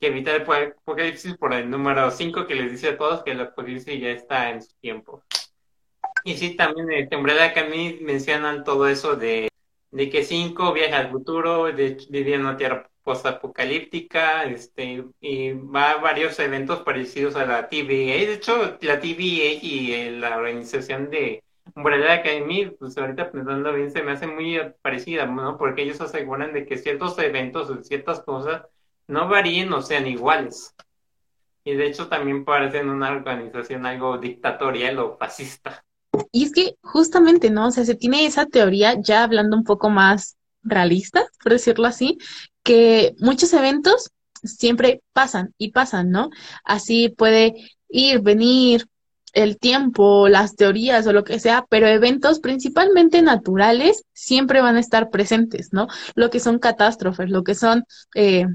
que 0.00 0.06
evitar 0.08 0.36
el 0.36 0.72
apocalipsis 0.72 1.36
por 1.36 1.54
el 1.54 1.70
número 1.70 2.10
5 2.10 2.46
que 2.46 2.54
les 2.54 2.72
dice 2.72 2.88
a 2.90 2.98
todos 2.98 3.22
que 3.22 3.32
el 3.32 3.40
apocalipsis 3.40 4.00
ya 4.00 4.10
está 4.10 4.50
en 4.50 4.62
su 4.62 4.74
tiempo. 4.80 5.22
Y 6.24 6.36
sí, 6.36 6.56
también 6.56 6.90
en 6.90 7.08
Tembrada 7.08 7.52
que 7.52 7.60
a 7.60 7.68
mí 7.68 7.98
mencionan 8.02 8.64
todo 8.64 8.88
eso 8.88 9.16
de 9.16 9.48
de 9.96 10.10
que 10.10 10.24
cinco 10.24 10.72
viaja 10.72 10.98
al 10.98 11.10
futuro, 11.10 11.72
de, 11.72 11.96
en 12.10 12.40
una 12.42 12.56
tierra 12.56 12.90
postapocalíptica, 13.02 14.44
este, 14.44 15.04
y 15.20 15.52
va 15.52 15.92
a 15.92 15.96
varios 15.96 16.38
eventos 16.38 16.80
parecidos 16.80 17.36
a 17.36 17.46
la 17.46 17.68
TVA. 17.68 18.26
De 18.26 18.34
hecho, 18.34 18.78
la 18.82 19.00
TVA 19.00 19.58
y 19.62 19.92
eh, 19.94 20.10
la 20.10 20.36
organización 20.36 21.08
de 21.10 21.42
Umbrella 21.76 22.14
Academy, 22.14 22.70
pues 22.70 22.96
ahorita 22.96 23.30
pensando 23.30 23.70
bien, 23.74 23.90
se 23.90 24.02
me 24.02 24.12
hace 24.12 24.26
muy 24.26 24.58
parecida, 24.80 25.26
¿no? 25.26 25.58
Porque 25.58 25.82
ellos 25.82 26.00
aseguran 26.00 26.54
de 26.54 26.64
que 26.64 26.78
ciertos 26.78 27.18
eventos 27.18 27.68
o 27.68 27.82
ciertas 27.82 28.20
cosas 28.20 28.62
no 29.06 29.28
varíen 29.28 29.70
o 29.74 29.82
sean 29.82 30.06
iguales. 30.06 30.74
Y 31.64 31.74
de 31.74 31.86
hecho 31.86 32.08
también 32.08 32.46
parecen 32.46 32.88
una 32.88 33.10
organización 33.10 33.84
algo 33.84 34.16
dictatorial 34.16 34.98
o 35.00 35.18
fascista. 35.18 35.84
Y 36.32 36.44
es 36.44 36.52
que 36.52 36.76
justamente, 36.80 37.50
¿no? 37.50 37.66
O 37.66 37.70
sea, 37.70 37.84
se 37.84 37.94
tiene 37.94 38.24
esa 38.24 38.46
teoría, 38.46 38.94
ya 38.98 39.22
hablando 39.22 39.54
un 39.54 39.64
poco 39.64 39.90
más 39.90 40.38
realista, 40.62 41.26
por 41.42 41.52
decirlo 41.52 41.86
así, 41.86 42.16
que 42.62 43.14
muchos 43.18 43.52
eventos 43.52 44.12
siempre 44.42 45.02
pasan 45.12 45.52
y 45.58 45.72
pasan, 45.72 46.10
¿no? 46.10 46.30
Así 46.64 47.10
puede 47.10 47.54
ir, 47.88 48.22
venir 48.22 48.86
el 49.36 49.58
tiempo, 49.58 50.28
las 50.28 50.56
teorías 50.56 51.06
o 51.06 51.12
lo 51.12 51.22
que 51.22 51.38
sea, 51.38 51.66
pero 51.68 51.86
eventos 51.86 52.40
principalmente 52.40 53.20
naturales 53.20 54.02
siempre 54.14 54.62
van 54.62 54.76
a 54.76 54.80
estar 54.80 55.10
presentes, 55.10 55.68
¿no? 55.72 55.88
Lo 56.14 56.30
que 56.30 56.40
son 56.40 56.58
catástrofes, 56.58 57.28
lo 57.28 57.44
que 57.44 57.54
son 57.54 57.84
eh, 58.14 58.46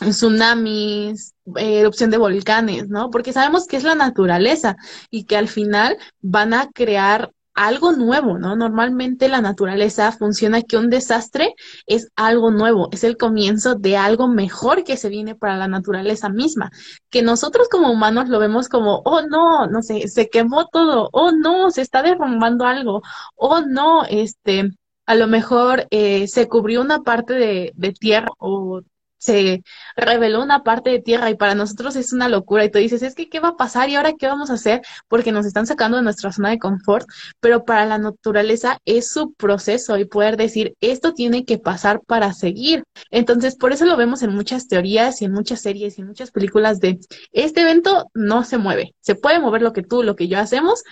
tsunamis, 0.00 1.34
erupción 1.56 2.10
de 2.10 2.16
volcanes, 2.16 2.88
¿no? 2.88 3.10
Porque 3.10 3.34
sabemos 3.34 3.66
que 3.66 3.76
es 3.76 3.84
la 3.84 3.94
naturaleza 3.94 4.76
y 5.10 5.24
que 5.24 5.36
al 5.36 5.48
final 5.48 5.98
van 6.22 6.54
a 6.54 6.70
crear 6.72 7.30
algo 7.58 7.92
nuevo, 7.92 8.38
¿no? 8.38 8.54
Normalmente 8.54 9.28
la 9.28 9.40
naturaleza 9.40 10.12
funciona 10.12 10.62
que 10.62 10.76
un 10.76 10.90
desastre 10.90 11.54
es 11.86 12.08
algo 12.14 12.52
nuevo, 12.52 12.88
es 12.92 13.02
el 13.02 13.16
comienzo 13.16 13.74
de 13.74 13.96
algo 13.96 14.28
mejor 14.28 14.84
que 14.84 14.96
se 14.96 15.08
viene 15.08 15.34
para 15.34 15.56
la 15.56 15.66
naturaleza 15.66 16.28
misma, 16.28 16.70
que 17.10 17.22
nosotros 17.22 17.68
como 17.68 17.90
humanos 17.90 18.28
lo 18.28 18.38
vemos 18.38 18.68
como, 18.68 19.02
oh 19.04 19.22
no, 19.22 19.66
no 19.66 19.82
sé, 19.82 20.06
se 20.06 20.28
quemó 20.28 20.66
todo, 20.68 21.08
oh 21.12 21.32
no, 21.32 21.72
se 21.72 21.82
está 21.82 22.02
derrumbando 22.02 22.64
algo, 22.64 23.02
oh 23.34 23.60
no, 23.62 24.04
este, 24.04 24.70
a 25.06 25.14
lo 25.16 25.26
mejor 25.26 25.88
eh, 25.90 26.28
se 26.28 26.46
cubrió 26.48 26.80
una 26.80 27.00
parte 27.00 27.34
de, 27.34 27.72
de 27.74 27.92
tierra 27.92 28.28
o 28.38 28.82
se 29.18 29.62
reveló 29.96 30.42
una 30.42 30.62
parte 30.62 30.90
de 30.90 31.00
tierra 31.00 31.30
y 31.30 31.36
para 31.36 31.54
nosotros 31.54 31.96
es 31.96 32.12
una 32.12 32.28
locura 32.28 32.64
y 32.64 32.70
tú 32.70 32.78
dices, 32.78 33.02
es 33.02 33.14
que 33.14 33.28
¿qué 33.28 33.40
va 33.40 33.48
a 33.48 33.56
pasar 33.56 33.88
y 33.88 33.96
ahora 33.96 34.14
qué 34.18 34.26
vamos 34.26 34.50
a 34.50 34.54
hacer? 34.54 34.80
Porque 35.08 35.32
nos 35.32 35.46
están 35.46 35.66
sacando 35.66 35.96
de 35.96 36.02
nuestra 36.04 36.32
zona 36.32 36.50
de 36.50 36.58
confort, 36.58 37.06
pero 37.40 37.64
para 37.64 37.84
la 37.86 37.98
naturaleza 37.98 38.78
es 38.84 39.10
su 39.10 39.32
proceso 39.34 39.98
y 39.98 40.04
poder 40.04 40.36
decir, 40.36 40.74
esto 40.80 41.14
tiene 41.14 41.44
que 41.44 41.58
pasar 41.58 42.00
para 42.06 42.32
seguir. 42.32 42.84
Entonces, 43.10 43.56
por 43.56 43.72
eso 43.72 43.84
lo 43.84 43.96
vemos 43.96 44.22
en 44.22 44.34
muchas 44.34 44.68
teorías 44.68 45.20
y 45.20 45.24
en 45.24 45.32
muchas 45.32 45.60
series 45.60 45.98
y 45.98 46.02
en 46.02 46.08
muchas 46.08 46.30
películas 46.30 46.80
de, 46.80 46.98
este 47.32 47.62
evento 47.62 48.06
no 48.14 48.44
se 48.44 48.58
mueve, 48.58 48.94
se 49.00 49.14
puede 49.14 49.40
mover 49.40 49.62
lo 49.62 49.72
que 49.72 49.82
tú, 49.82 50.02
lo 50.02 50.16
que 50.16 50.28
yo 50.28 50.38
hacemos, 50.38 50.82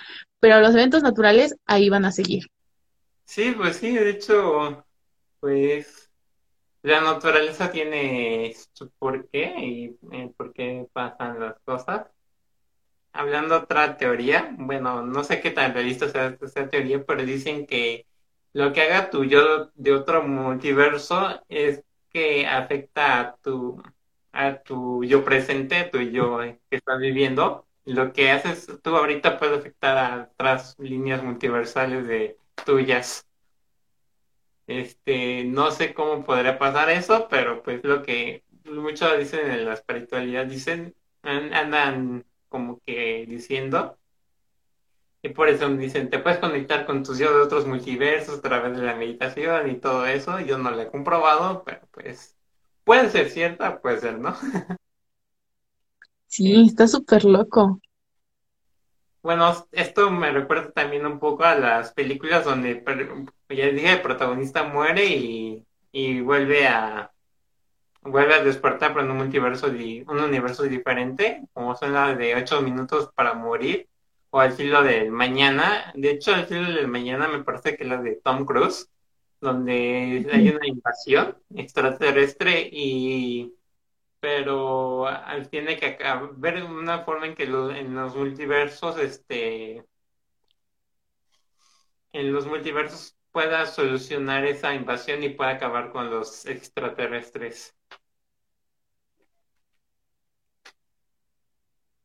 pero 0.41 0.61
los 0.61 0.75
eventos 0.75 1.03
naturales 1.03 1.55
ahí 1.67 1.89
van 1.89 2.05
a 2.05 2.13
seguir. 2.13 2.45
Sí, 3.25 3.53
pues 3.57 3.77
sí, 3.77 3.93
de 3.93 4.11
hecho, 4.11 4.85
pues 5.41 6.06
la 6.87 7.01
naturaleza 7.01 7.71
tiene 7.73 8.55
su 8.73 8.91
porqué 8.93 9.55
y 9.59 9.99
eh, 10.13 10.33
por 10.37 10.53
qué 10.53 10.87
pasan 10.93 11.41
las 11.41 11.59
cosas. 11.65 12.07
Hablando 13.13 13.57
otra 13.57 13.97
teoría, 13.97 14.55
bueno, 14.59 15.03
no 15.03 15.25
sé 15.25 15.41
qué 15.41 15.51
tan 15.51 15.75
realista 15.75 16.09
sea 16.09 16.37
esta 16.41 16.69
teoría, 16.69 17.05
pero 17.05 17.25
dicen 17.25 17.67
que 17.67 18.07
lo 18.53 18.73
que 18.73 18.83
haga 18.83 19.11
tu 19.11 19.25
yo 19.25 19.71
de 19.75 19.93
otro 19.95 20.23
multiverso 20.23 21.43
es 21.49 21.83
que 22.11 22.47
afecta 22.47 23.21
a 23.21 23.37
tu, 23.37 23.83
a 24.33 24.59
tu 24.63 25.03
yo 25.05 25.25
presente, 25.25 25.85
tu 25.85 26.01
yo 26.01 26.39
que 26.71 26.77
estás 26.77 27.01
viviendo. 27.01 27.67
Lo 27.85 28.13
que 28.13 28.31
haces 28.31 28.69
tú 28.83 28.97
ahorita 28.97 29.39
puede 29.39 29.57
afectar 29.57 29.99
a 29.99 30.31
otras 30.33 30.77
líneas 30.79 31.23
multiversales 31.23 32.07
de 32.07 32.39
tuyas. 32.65 33.27
Este, 34.67 35.45
no 35.45 35.71
sé 35.71 35.95
cómo 35.95 36.25
podría 36.25 36.59
pasar 36.59 36.91
eso, 36.91 37.29
pero 37.29 37.63
pues 37.63 37.85
lo 37.85 38.03
que 38.03 38.45
muchos 38.65 39.19
dicen 39.19 39.51
en 39.51 39.65
la 39.65 39.75
espiritualidad, 39.75 40.47
dicen, 40.47 40.95
andan 41.23 42.25
como 42.49 42.81
que 42.85 43.27
diciendo, 43.29 43.97
y 45.23 45.31
por 45.31 45.49
eso 45.49 45.69
dicen, 45.71 46.11
te 46.11 46.19
puedes 46.19 46.39
conectar 46.39 46.87
con 46.87 47.03
tus 47.03 47.19
yo 47.19 47.37
de 47.37 47.43
otros 47.43 47.67
multiversos 47.67 48.39
a 48.39 48.43
través 48.43 48.77
de 48.77 48.83
la 48.85 48.95
meditación 48.95 49.71
y 49.71 49.77
todo 49.77 50.07
eso, 50.07 50.39
yo 50.41 50.59
no 50.59 50.71
lo 50.71 50.81
he 50.81 50.91
comprobado, 50.91 51.65
pero 51.65 51.81
pues 51.91 52.37
puede 52.85 53.11
ser 53.11 53.31
cierta, 53.31 53.81
puede 53.81 53.99
ser, 53.99 54.19
¿no? 54.19 54.37
Sí, 56.29 56.67
está 56.67 56.87
súper 56.87 57.25
loco. 57.25 57.81
Bueno, 59.27 59.67
esto 59.73 60.09
me 60.09 60.31
recuerda 60.31 60.71
también 60.71 61.05
un 61.05 61.19
poco 61.19 61.43
a 61.43 61.57
las 61.57 61.93
películas 61.93 62.45
donde, 62.45 62.81
ya 63.49 63.67
dije, 63.71 63.95
el 63.95 64.01
protagonista 64.01 64.63
muere 64.63 65.05
y, 65.05 66.21
vuelve 66.21 66.69
a 66.69 67.11
vuelve 68.03 68.35
a 68.35 68.45
despertar 68.45 68.93
pero 68.95 69.05
en 69.05 69.11
un 69.11 69.17
multiverso 69.17 69.67
un 69.67 70.21
universo 70.21 70.63
diferente, 70.63 71.43
como 71.53 71.75
son 71.75 71.93
las 71.95 72.17
de 72.17 72.37
ocho 72.37 72.63
minutos 72.63 73.11
para 73.17 73.35
morir, 73.35 73.89
o 74.31 74.41
el 74.43 74.53
filo 74.53 74.85
del 74.85 75.11
mañana. 75.11 75.93
De 75.97 76.11
hecho, 76.13 76.33
el 76.33 76.47
filo 76.47 76.73
del 76.73 76.87
mañana 76.87 77.27
me 77.27 77.43
parece 77.43 77.77
que 77.77 77.83
es 77.83 77.89
la 77.89 78.01
de 78.01 78.21
Tom 78.23 78.45
Cruise, 78.45 78.89
donde 79.41 80.25
hay 80.33 80.51
una 80.51 80.69
invasión 80.69 81.37
extraterrestre 81.53 82.61
y 82.71 83.53
pero 84.21 85.07
tiene 85.51 85.77
que 85.79 85.99
ver 86.37 86.63
una 86.65 87.05
forma 87.05 87.27
en 87.27 87.35
que 87.35 87.45
en 87.45 87.95
los 87.95 88.17
multiversos, 88.17 88.99
este, 88.99 89.85
en 92.13 92.33
los 92.33 92.47
multiversos 92.47 93.17
pueda 93.31 93.67
solucionar 93.67 94.47
esa 94.47 94.75
invasión 94.75 95.23
y 95.23 95.29
pueda 95.29 95.51
acabar 95.51 95.93
con 95.93 96.11
los 96.11 96.47
extraterrestres. 96.47 97.75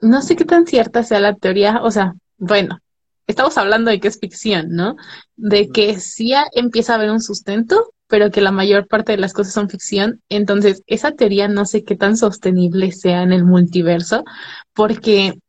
No 0.01 0.21
sé 0.21 0.35
qué 0.35 0.45
tan 0.45 0.65
cierta 0.65 1.03
sea 1.03 1.19
la 1.19 1.35
teoría, 1.35 1.81
o 1.83 1.91
sea, 1.91 2.15
bueno, 2.37 2.79
estamos 3.27 3.57
hablando 3.57 3.91
de 3.91 3.99
que 3.99 4.09
es 4.09 4.19
ficción, 4.19 4.69
¿no? 4.71 4.95
De 5.35 5.69
que 5.69 5.99
sí 5.99 6.33
empieza 6.53 6.93
a 6.93 6.95
haber 6.95 7.11
un 7.11 7.21
sustento, 7.21 7.93
pero 8.11 8.29
que 8.29 8.41
la 8.41 8.51
mayor 8.51 8.87
parte 8.87 9.13
de 9.13 9.17
las 9.17 9.31
cosas 9.31 9.53
son 9.53 9.69
ficción. 9.69 10.21
Entonces, 10.27 10.83
esa 10.85 11.13
teoría 11.13 11.47
no 11.47 11.63
sé 11.63 11.85
qué 11.85 11.95
tan 11.95 12.17
sostenible 12.17 12.91
sea 12.91 13.23
en 13.23 13.31
el 13.31 13.45
multiverso, 13.45 14.25
porque 14.73 15.39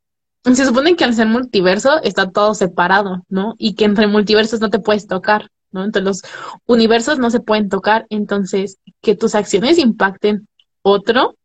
se 0.45 0.65
supone 0.65 0.95
que 0.95 1.03
al 1.03 1.13
ser 1.13 1.27
multiverso 1.27 2.01
está 2.05 2.31
todo 2.31 2.55
separado, 2.55 3.25
¿no? 3.29 3.57
Y 3.59 3.75
que 3.75 3.85
entre 3.85 4.07
multiversos 4.07 4.61
no 4.61 4.71
te 4.71 4.79
puedes 4.79 5.09
tocar, 5.09 5.51
¿no? 5.73 5.83
Entonces 5.85 6.05
los 6.07 6.23
universos 6.65 7.19
no 7.19 7.31
se 7.31 7.41
pueden 7.41 7.69
tocar, 7.69 8.07
entonces 8.11 8.79
que 9.01 9.17
tus 9.17 9.35
acciones 9.35 9.77
impacten 9.79 10.47
otro, 10.83 11.37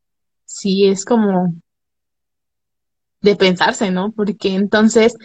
sí 0.45 0.85
es 0.85 1.03
como 1.03 1.55
de 3.21 3.35
pensarse, 3.35 3.89
¿no? 3.89 4.11
Porque 4.11 4.53
entonces 4.53 5.15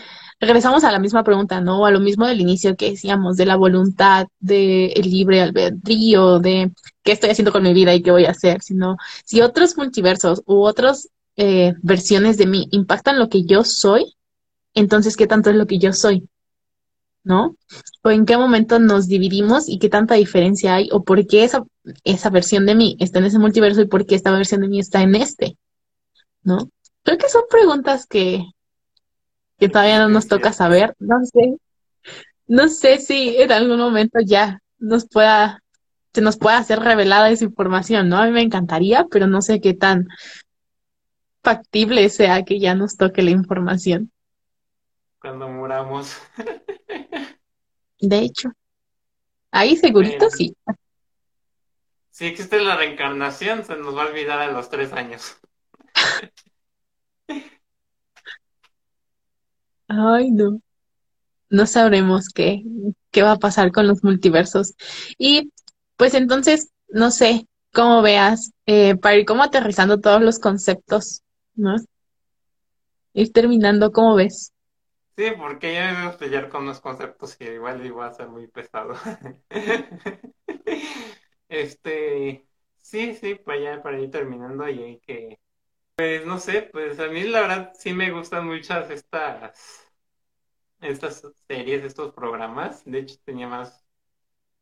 regresamos 0.42 0.82
a 0.82 0.90
la 0.90 0.98
misma 0.98 1.22
pregunta, 1.22 1.60
¿no? 1.60 1.86
A 1.86 1.90
lo 1.92 2.00
mismo 2.00 2.26
del 2.26 2.40
inicio 2.40 2.76
que 2.76 2.90
decíamos, 2.90 3.36
de 3.36 3.46
la 3.46 3.56
voluntad, 3.56 4.26
del 4.40 4.92
libre 5.02 5.40
albedrío, 5.40 6.40
de 6.40 6.72
qué 7.04 7.12
estoy 7.12 7.30
haciendo 7.30 7.52
con 7.52 7.62
mi 7.62 7.72
vida 7.72 7.94
y 7.94 8.02
qué 8.02 8.10
voy 8.10 8.24
a 8.24 8.32
hacer, 8.32 8.60
sino 8.60 8.96
si 9.24 9.40
otros 9.40 9.76
multiversos 9.76 10.42
u 10.44 10.64
otras 10.64 11.08
eh, 11.36 11.74
versiones 11.82 12.38
de 12.38 12.46
mí 12.46 12.68
impactan 12.72 13.20
lo 13.20 13.28
que 13.28 13.44
yo 13.44 13.62
soy, 13.62 14.16
entonces, 14.74 15.16
¿qué 15.16 15.28
tanto 15.28 15.50
es 15.50 15.56
lo 15.56 15.66
que 15.66 15.78
yo 15.78 15.92
soy? 15.92 16.28
¿No? 17.22 17.56
¿O 18.02 18.10
en 18.10 18.26
qué 18.26 18.36
momento 18.36 18.80
nos 18.80 19.06
dividimos 19.06 19.68
y 19.68 19.78
qué 19.78 19.88
tanta 19.88 20.16
diferencia 20.16 20.74
hay? 20.74 20.88
¿O 20.90 21.04
por 21.04 21.24
qué 21.26 21.44
esa, 21.44 21.64
esa 22.02 22.30
versión 22.30 22.66
de 22.66 22.74
mí 22.74 22.96
está 22.98 23.20
en 23.20 23.26
ese 23.26 23.38
multiverso 23.38 23.80
y 23.80 23.86
por 23.86 24.06
qué 24.06 24.16
esta 24.16 24.32
versión 24.32 24.62
de 24.62 24.68
mí 24.68 24.80
está 24.80 25.02
en 25.02 25.14
este? 25.14 25.56
¿No? 26.42 26.68
Creo 27.04 27.18
que 27.18 27.28
son 27.28 27.42
preguntas 27.48 28.06
que, 28.06 28.44
que 29.62 29.68
todavía 29.68 30.00
no 30.00 30.08
nos 30.08 30.26
toca 30.26 30.52
saber. 30.52 30.96
No 30.98 31.24
sé. 31.24 31.56
No 32.48 32.66
sé 32.66 32.98
si 32.98 33.36
en 33.40 33.52
algún 33.52 33.78
momento 33.78 34.18
ya 34.18 34.58
nos 34.80 35.06
pueda, 35.06 35.62
se 36.12 36.20
nos 36.20 36.36
pueda 36.36 36.58
hacer 36.58 36.80
revelada 36.80 37.30
esa 37.30 37.44
información, 37.44 38.08
¿no? 38.08 38.16
A 38.16 38.26
mí 38.26 38.32
me 38.32 38.42
encantaría, 38.42 39.06
pero 39.08 39.28
no 39.28 39.40
sé 39.40 39.60
qué 39.60 39.72
tan 39.72 40.08
factible 41.44 42.08
sea 42.08 42.42
que 42.42 42.58
ya 42.58 42.74
nos 42.74 42.96
toque 42.96 43.22
la 43.22 43.30
información. 43.30 44.10
Cuando 45.20 45.46
muramos. 45.46 46.18
De 48.00 48.18
hecho. 48.18 48.50
Ahí 49.52 49.76
segurito 49.76 50.28
sí. 50.28 50.56
Si 52.10 52.26
existe 52.26 52.60
la 52.60 52.74
reencarnación, 52.74 53.64
se 53.64 53.76
nos 53.76 53.96
va 53.96 54.02
a 54.02 54.06
olvidar 54.08 54.40
a 54.40 54.50
los 54.50 54.68
tres 54.68 54.92
años. 54.92 55.36
Ay, 59.92 60.30
no. 60.30 60.60
No 61.50 61.66
sabremos 61.66 62.28
qué, 62.30 62.62
qué 63.10 63.22
va 63.22 63.32
a 63.32 63.38
pasar 63.38 63.72
con 63.72 63.86
los 63.86 64.02
multiversos. 64.02 64.74
Y 65.18 65.52
pues 65.96 66.14
entonces, 66.14 66.70
no 66.88 67.10
sé 67.10 67.46
cómo 67.72 68.02
veas, 68.02 68.52
eh, 68.66 68.96
para 68.96 69.16
ir 69.16 69.26
como 69.26 69.42
aterrizando 69.42 70.00
todos 70.00 70.22
los 70.22 70.38
conceptos 70.38 71.22
¿no? 71.54 71.76
Ir 73.14 73.32
terminando, 73.32 73.92
¿cómo 73.92 74.14
ves? 74.14 74.52
Sí, 75.16 75.30
porque 75.38 75.74
ya 75.74 75.92
me 75.92 76.06
voy 76.06 76.14
a 76.14 76.16
pelear 76.16 76.48
con 76.48 76.64
los 76.64 76.80
conceptos 76.80 77.36
y 77.38 77.44
igual 77.44 77.84
iba 77.84 78.06
a 78.06 78.14
ser 78.14 78.28
muy 78.28 78.46
pesado. 78.46 78.94
este, 81.48 82.46
sí, 82.80 83.14
sí, 83.14 83.34
para 83.34 83.60
ya, 83.60 83.82
para 83.82 84.00
ir 84.00 84.10
terminando 84.10 84.66
y 84.68 84.82
hay 84.82 84.98
que, 85.00 85.38
pues 85.94 86.24
no 86.24 86.38
sé, 86.38 86.62
pues 86.62 86.98
a 86.98 87.08
mí 87.08 87.24
la 87.24 87.42
verdad 87.42 87.72
sí 87.78 87.92
me 87.92 88.10
gustan 88.10 88.46
muchas 88.46 88.90
estas, 88.90 89.81
estas 90.82 91.22
series, 91.48 91.84
estos 91.84 92.12
programas. 92.14 92.84
De 92.84 93.00
hecho 93.00 93.16
tenía 93.24 93.48
más, 93.48 93.84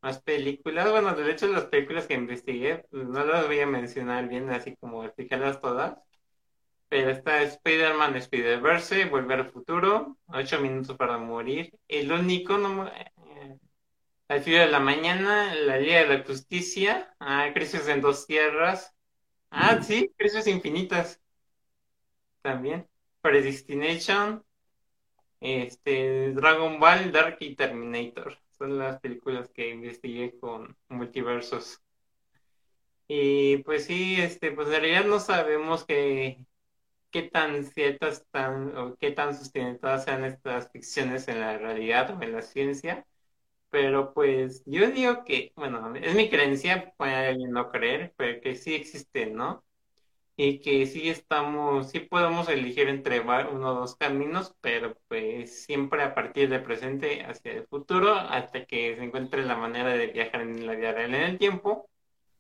más 0.03 0.23
películas. 0.23 0.91
Bueno, 0.91 1.15
de 1.15 1.31
hecho 1.33 1.47
las 1.49 1.67
películas 1.67 2.07
que 2.07 2.15
investigué, 2.15 2.87
pues 2.91 3.07
no 3.09 3.25
las 3.25 3.47
voy 3.47 3.61
a 3.61 3.67
mencionar 3.67 4.29
bien, 4.29 4.51
así 4.51 4.77
como 4.77 5.05
explicarlas 5.05 5.61
todas 5.61 5.99
pero 6.91 7.11
está 7.13 7.43
Spider-Man 7.43 8.17
Spider-Verse, 8.17 9.05
Volver 9.07 9.41
al 9.41 9.53
Futuro, 9.53 10.19
Ocho 10.27 10.61
Minutos 10.61 10.97
para 10.97 11.19
Morir, 11.19 11.73
El 11.87 12.11
Único, 12.11 12.59
no, 12.59 12.89
eh, 12.89 13.59
Al 14.27 14.43
Filo 14.43 14.59
de 14.59 14.67
la 14.67 14.81
Mañana, 14.81 15.55
La 15.55 15.79
Liga 15.79 16.01
de 16.01 16.19
la 16.19 16.25
Justicia, 16.25 17.15
ah, 17.21 17.51
Crisis 17.55 17.87
en 17.87 18.01
Dos 18.01 18.27
Tierras, 18.27 18.93
ah, 19.51 19.81
sí, 19.83 20.13
Crisis 20.19 20.49
Infinitas, 20.49 21.21
también, 22.43 22.89
Predestination, 23.21 24.45
este, 25.41 26.33
Dragon 26.33 26.79
Ball, 26.81 27.13
Dark 27.13 27.39
y 27.41 27.55
Terminator, 27.57 28.39
son 28.59 28.79
las 28.79 29.01
películas 29.01 29.49
que 29.51 29.71
investigué 29.71 30.39
con 30.39 30.77
multiversos. 30.89 31.81
Y 33.09 33.59
pues 33.65 33.87
sí, 33.87 34.21
este, 34.21 34.53
pues 34.53 34.69
en 34.69 34.75
realidad 34.83 35.05
no 35.05 35.19
sabemos 35.21 35.85
que 35.85 36.47
qué 37.11 37.23
tan 37.23 37.65
ciertas 37.65 38.27
tan, 38.31 38.77
o 38.77 38.97
qué 38.97 39.11
tan 39.13 39.37
sustentadas 39.37 40.05
sean 40.05 40.25
estas 40.25 40.71
ficciones 40.73 41.29
en 41.29 41.41
la 41.41 41.59
realidad 41.59 42.17
o 42.19 42.23
en 42.23 42.33
la 42.33 42.43
ciencia. 42.43 43.07
Pero 43.71 44.15
pues 44.15 44.63
yo 44.67 44.91
digo 44.91 45.25
que, 45.25 45.53
bueno, 45.57 45.95
es 45.97 46.15
mi 46.15 46.31
creencia, 46.31 46.95
puede 46.97 47.15
alguien 47.15 47.53
no 47.53 47.71
creer, 47.71 48.15
pero 48.17 48.41
que 48.41 48.57
sí 48.57 48.75
existen, 48.75 49.37
¿no? 49.37 49.65
Y 50.37 50.61
que 50.61 50.87
sí 50.87 51.11
estamos, 51.11 51.91
sí 51.91 52.01
podemos 52.01 52.49
elegir 52.49 52.89
entre 52.89 53.21
uno 53.21 53.71
o 53.73 53.75
dos 53.75 53.97
caminos, 53.97 54.55
pero 54.63 54.97
pues 55.09 55.65
siempre 55.65 56.03
a 56.03 56.15
partir 56.15 56.49
del 56.49 56.63
presente 56.63 57.23
hacia 57.25 57.53
el 57.53 57.67
futuro, 57.67 58.15
hasta 58.15 58.65
que 58.65 58.97
se 58.97 59.05
encuentre 59.05 59.45
la 59.45 59.57
manera 59.57 59.91
de 59.91 60.07
viajar 60.07 60.41
en 60.41 60.67
la 60.67 60.75
vida 60.75 60.93
real 60.93 61.15
en 61.15 61.23
el 61.23 61.39
tiempo, 61.39 61.91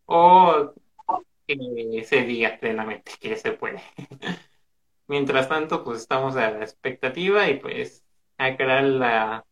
o 0.07 0.74
que 1.46 2.05
se 2.05 2.22
diga 2.24 2.59
plenamente 2.61 3.12
que 3.20 3.37
se 3.37 3.53
puede. 3.53 3.83
Mientras 5.09 5.48
tanto, 5.48 5.85
pues 5.85 6.00
estamos 6.00 6.37
a 6.37 6.50
la 6.53 6.64
expectativa 6.64 7.48
y 7.48 7.59
pues 7.59 8.05
a 8.38 8.57
crear 8.57 8.85
la, 8.85 9.46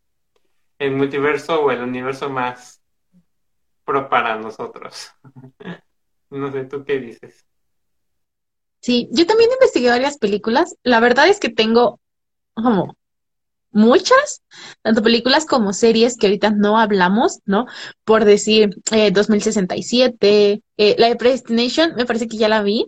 el 0.79 0.92
multiverso 0.92 1.62
o 1.64 1.70
el 1.72 1.83
universo 1.83 2.31
más 2.31 2.83
pro 3.85 4.09
para 4.09 4.37
nosotros. 4.37 5.12
no 6.31 6.53
sé, 6.53 6.64
¿tú 6.66 6.85
qué 6.85 7.01
dices? 7.01 7.47
Sí, 8.88 9.07
yo 9.12 9.27
también 9.27 9.51
investigué 9.53 9.90
varias 9.90 10.16
películas. 10.16 10.74
La 10.83 10.98
verdad 10.98 11.29
es 11.29 11.40
que 11.40 11.51
tengo 11.51 12.01
como 12.55 12.96
muchas, 13.70 14.42
tanto 14.81 15.03
películas 15.03 15.44
como 15.44 15.74
series 15.74 16.16
que 16.16 16.27
ahorita 16.27 16.53
no 16.53 16.79
hablamos, 16.79 17.40
¿no? 17.44 17.66
Por 18.05 18.24
decir, 18.24 18.70
eh, 18.90 19.11
2067, 19.11 20.62
eh, 20.79 20.96
la 20.98 21.09
de 21.11 21.16
Predestination, 21.16 21.96
me 21.96 22.07
parece 22.07 22.29
que 22.29 22.38
ya 22.38 22.48
la 22.48 22.62
vi. 22.62 22.87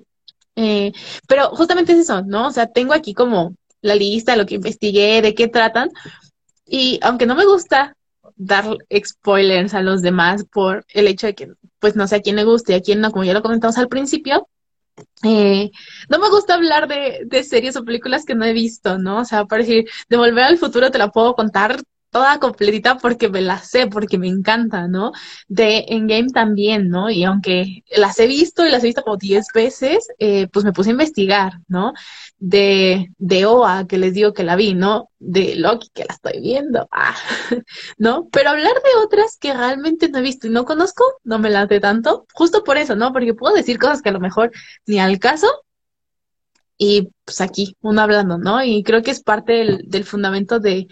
Eh, 0.56 0.92
pero 1.28 1.50
justamente 1.50 1.92
es 1.92 1.98
eso, 1.98 2.22
¿no? 2.22 2.46
O 2.46 2.50
sea, 2.50 2.66
tengo 2.66 2.94
aquí 2.94 3.12
como 3.12 3.54
la 3.82 3.94
lista, 3.94 4.36
lo 4.36 4.46
que 4.46 4.54
investigué, 4.54 5.20
de 5.20 5.34
qué 5.34 5.48
tratan. 5.48 5.90
Y 6.64 6.98
aunque 7.02 7.26
no 7.26 7.34
me 7.34 7.44
gusta 7.44 7.94
dar 8.36 8.64
spoilers 9.04 9.74
a 9.74 9.82
los 9.82 10.00
demás 10.00 10.46
por 10.50 10.86
el 10.94 11.08
hecho 11.08 11.26
de 11.26 11.34
que, 11.34 11.52
pues 11.78 11.94
no 11.94 12.08
sé 12.08 12.16
a 12.16 12.22
quién 12.22 12.36
le 12.36 12.44
guste 12.44 12.72
y 12.72 12.76
a 12.76 12.80
quién 12.80 13.02
no, 13.02 13.10
como 13.12 13.24
ya 13.24 13.34
lo 13.34 13.42
comentamos 13.42 13.76
al 13.76 13.88
principio, 13.88 14.48
eh, 15.24 15.70
no 16.08 16.18
me 16.18 16.30
gusta 16.30 16.54
hablar 16.54 16.88
de, 16.88 17.20
de, 17.26 17.44
series 17.44 17.76
o 17.76 17.84
películas 17.84 18.24
que 18.24 18.34
no 18.34 18.44
he 18.44 18.52
visto, 18.52 18.98
¿no? 18.98 19.18
O 19.20 19.24
sea, 19.24 19.44
para 19.44 19.62
decir, 19.62 19.88
de 20.08 20.16
Volver 20.16 20.44
al 20.44 20.58
Futuro 20.58 20.90
te 20.90 20.98
la 20.98 21.10
puedo 21.10 21.34
contar 21.34 21.80
toda 22.10 22.38
completita 22.38 22.98
porque 22.98 23.28
me 23.28 23.40
la 23.40 23.58
sé, 23.58 23.86
porque 23.86 24.18
me 24.18 24.28
encanta, 24.28 24.88
¿no? 24.88 25.12
De 25.48 25.86
Endgame 25.88 26.28
también, 26.32 26.88
¿no? 26.88 27.08
Y 27.10 27.24
aunque 27.24 27.84
las 27.96 28.18
he 28.18 28.26
visto 28.26 28.66
y 28.66 28.70
las 28.70 28.82
he 28.82 28.88
visto 28.88 29.02
como 29.02 29.16
10 29.16 29.46
veces, 29.54 30.08
eh, 30.18 30.48
pues 30.48 30.64
me 30.64 30.72
puse 30.72 30.90
a 30.90 30.92
investigar, 30.92 31.54
¿no? 31.68 31.92
De, 32.38 33.12
de 33.18 33.46
Oa, 33.46 33.86
que 33.86 33.98
les 33.98 34.12
digo 34.14 34.32
que 34.34 34.44
la 34.44 34.56
vi, 34.56 34.74
¿no? 34.74 35.10
De 35.18 35.54
Loki, 35.56 35.88
que 35.94 36.04
la 36.04 36.14
estoy 36.14 36.40
viendo, 36.40 36.88
ah, 36.92 37.16
¿no? 37.98 38.28
Pero 38.32 38.50
hablar 38.50 38.74
de 38.74 39.04
otras 39.04 39.36
que 39.38 39.52
realmente 39.54 40.08
no 40.08 40.18
he 40.18 40.22
visto 40.22 40.46
y 40.46 40.50
no 40.50 40.64
conozco, 40.64 41.04
no 41.24 41.38
me 41.38 41.50
las 41.50 41.68
de 41.68 41.80
tanto, 41.80 42.26
justo 42.34 42.64
por 42.64 42.76
eso, 42.76 42.96
¿no? 42.96 43.12
Porque 43.12 43.34
puedo 43.34 43.54
decir 43.54 43.78
cosas 43.78 44.02
que 44.02 44.08
a 44.08 44.12
lo 44.12 44.20
mejor 44.20 44.50
ni 44.86 44.98
al 44.98 45.18
caso, 45.18 45.46
y 46.82 47.10
pues 47.26 47.42
aquí, 47.42 47.76
uno 47.82 48.00
hablando, 48.00 48.38
¿no? 48.38 48.64
Y 48.64 48.82
creo 48.82 49.02
que 49.02 49.10
es 49.10 49.22
parte 49.22 49.52
del, 49.52 49.82
del 49.86 50.04
fundamento 50.04 50.60
de, 50.60 50.88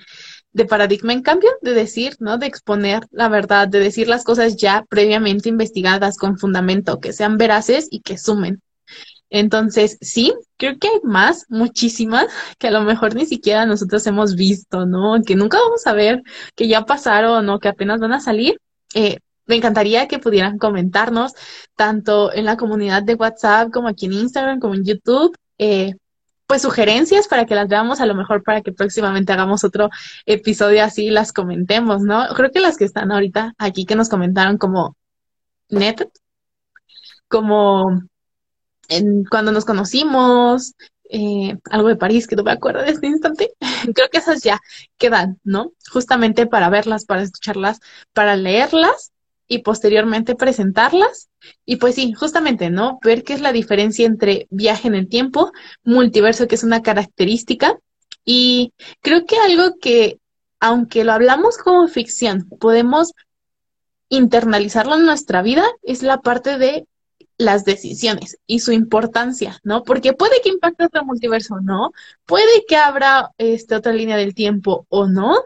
de 0.59 0.67
paradigma 0.67 1.13
en 1.13 1.23
cambio, 1.23 1.51
de 1.63 1.73
decir, 1.73 2.17
¿no? 2.19 2.37
De 2.37 2.47
exponer 2.47 3.07
la 3.13 3.29
verdad, 3.29 3.69
de 3.69 3.79
decir 3.79 4.09
las 4.09 4.25
cosas 4.25 4.57
ya 4.57 4.85
previamente 4.89 5.49
investigadas 5.49 6.19
con 6.19 6.37
fundamento, 6.37 6.99
que 6.99 7.13
sean 7.13 7.39
veraces 7.39 7.87
y 7.91 8.01
que 8.01 8.19
sumen. 8.19 8.61
Entonces, 9.31 9.99
sí, 10.01 10.35
creo 10.57 10.79
que 10.79 10.89
hay 10.89 11.01
más, 11.05 11.47
muchísimas, 11.49 12.27
que 12.59 12.69
a 12.69 12.71
lo 12.73 12.81
mejor 12.83 13.15
ni 13.15 13.25
siquiera 13.25 13.67
nosotros 13.67 14.05
hemos 14.09 14.35
visto, 14.35 14.85
¿no? 14.85 15.23
Que 15.25 15.37
nunca 15.37 15.59
vamos 15.59 15.87
a 15.87 15.93
ver, 15.93 16.23
que 16.57 16.67
ya 16.67 16.85
pasaron 16.85 17.49
o 17.49 17.61
que 17.61 17.69
apenas 17.69 18.01
van 18.01 18.13
a 18.13 18.21
salir. 18.21 18.59
Eh, 18.95 19.19
me 19.47 19.57
encantaría 19.57 20.09
que 20.09 20.19
pudieran 20.19 20.59
comentarnos 20.59 21.35
tanto 21.77 22.33
en 22.33 22.47
la 22.47 22.57
comunidad 22.57 23.05
de 23.05 23.15
WhatsApp 23.15 23.71
como 23.71 23.89
aquí 23.89 24.07
en 24.07 24.15
Instagram, 24.15 24.59
como 24.59 24.75
en 24.75 24.85
YouTube. 24.85 25.37
Eh, 25.59 25.95
pues 26.49 26.63
sugerencias 26.63 27.29
para 27.29 27.45
que 27.45 27.55
las 27.55 27.69
veamos, 27.69 28.01
a 28.01 28.07
lo 28.07 28.15
mejor 28.15 28.43
para 28.43 28.63
que 28.63 28.73
próximamente 28.73 29.33
hagamos 29.33 29.65
otro 29.65 29.91
episodio 30.25 30.83
así 30.83 31.07
y 31.07 31.11
las 31.11 31.33
comentemos, 31.33 32.01
¿no? 32.01 32.27
Creo 32.35 32.51
que 32.51 32.61
las 32.61 32.79
que 32.79 32.87
están 32.87 33.13
ahorita 33.13 33.55
aquí 33.59 33.85
que 33.85 33.95
nos 33.97 34.09
comentaron 34.09 34.57
como 34.57 34.97
net, 35.69 36.11
como 37.29 38.03
en, 38.89 39.25
cuando 39.27 39.53
nos 39.53 39.67
conocimos, 39.67 40.75
eh, 41.11 41.59
algo 41.71 41.89
de 41.89 41.97
París 41.97 42.27
que 42.27 42.37
no 42.37 42.45
me 42.45 42.53
acuerdo 42.53 42.81
de 42.81 42.93
este 42.93 43.09
instante, 43.09 43.53
creo 43.95 44.09
que 44.11 44.19
esas 44.19 44.43
ya 44.43 44.59
quedan, 44.97 45.39
¿no? 45.45 45.73
Justamente 45.93 46.47
para 46.47 46.71
verlas, 46.71 47.05
para 47.05 47.23
escucharlas, 47.23 47.81
para 48.15 48.37
leerlas 48.37 49.13
y 49.49 49.59
posteriormente 49.59 50.37
presentarlas. 50.37 51.31
Y 51.65 51.77
pues 51.77 51.95
sí, 51.95 52.13
justamente, 52.13 52.71
¿no? 52.71 52.99
Ver 53.03 53.25
qué 53.25 53.33
es 53.33 53.41
la 53.41 53.53
diferencia 53.53 54.07
entre 54.07 54.47
viaje 54.51 54.89
en 54.89 54.95
el 54.95 55.09
tiempo, 55.09 55.51
multiverso, 55.83 56.47
que 56.47 56.55
es 56.55 56.63
una 56.63 56.83
característica. 56.83 57.79
Y 58.25 58.75
creo 59.01 59.25
que 59.25 59.39
algo 59.39 59.77
que, 59.81 60.21
aunque 60.61 61.05
lo 61.05 61.13
hablamos 61.13 61.57
como 61.57 61.89
ficción, 61.89 62.47
podemos 62.61 63.15
internalizarlo 64.11 64.97
en 64.97 65.07
nuestra 65.07 65.43
vida, 65.43 65.65
es 65.83 66.03
la 66.03 66.21
parte 66.21 66.59
de 66.59 66.87
las 67.39 67.65
decisiones 67.65 68.39
y 68.47 68.61
su 68.61 68.73
importancia, 68.73 69.61
¿no? 69.63 69.85
Porque 69.85 70.13
puede 70.13 70.41
que 70.43 70.49
impacte 70.49 70.85
otro 70.85 71.05
multiverso, 71.05 71.61
¿no? 71.63 71.93
Puede 72.27 72.65
que 72.67 72.77
abra 72.77 73.31
este, 73.39 73.77
otra 73.77 73.93
línea 73.93 74.17
del 74.17 74.35
tiempo 74.35 74.87
o 74.89 75.07
no, 75.07 75.37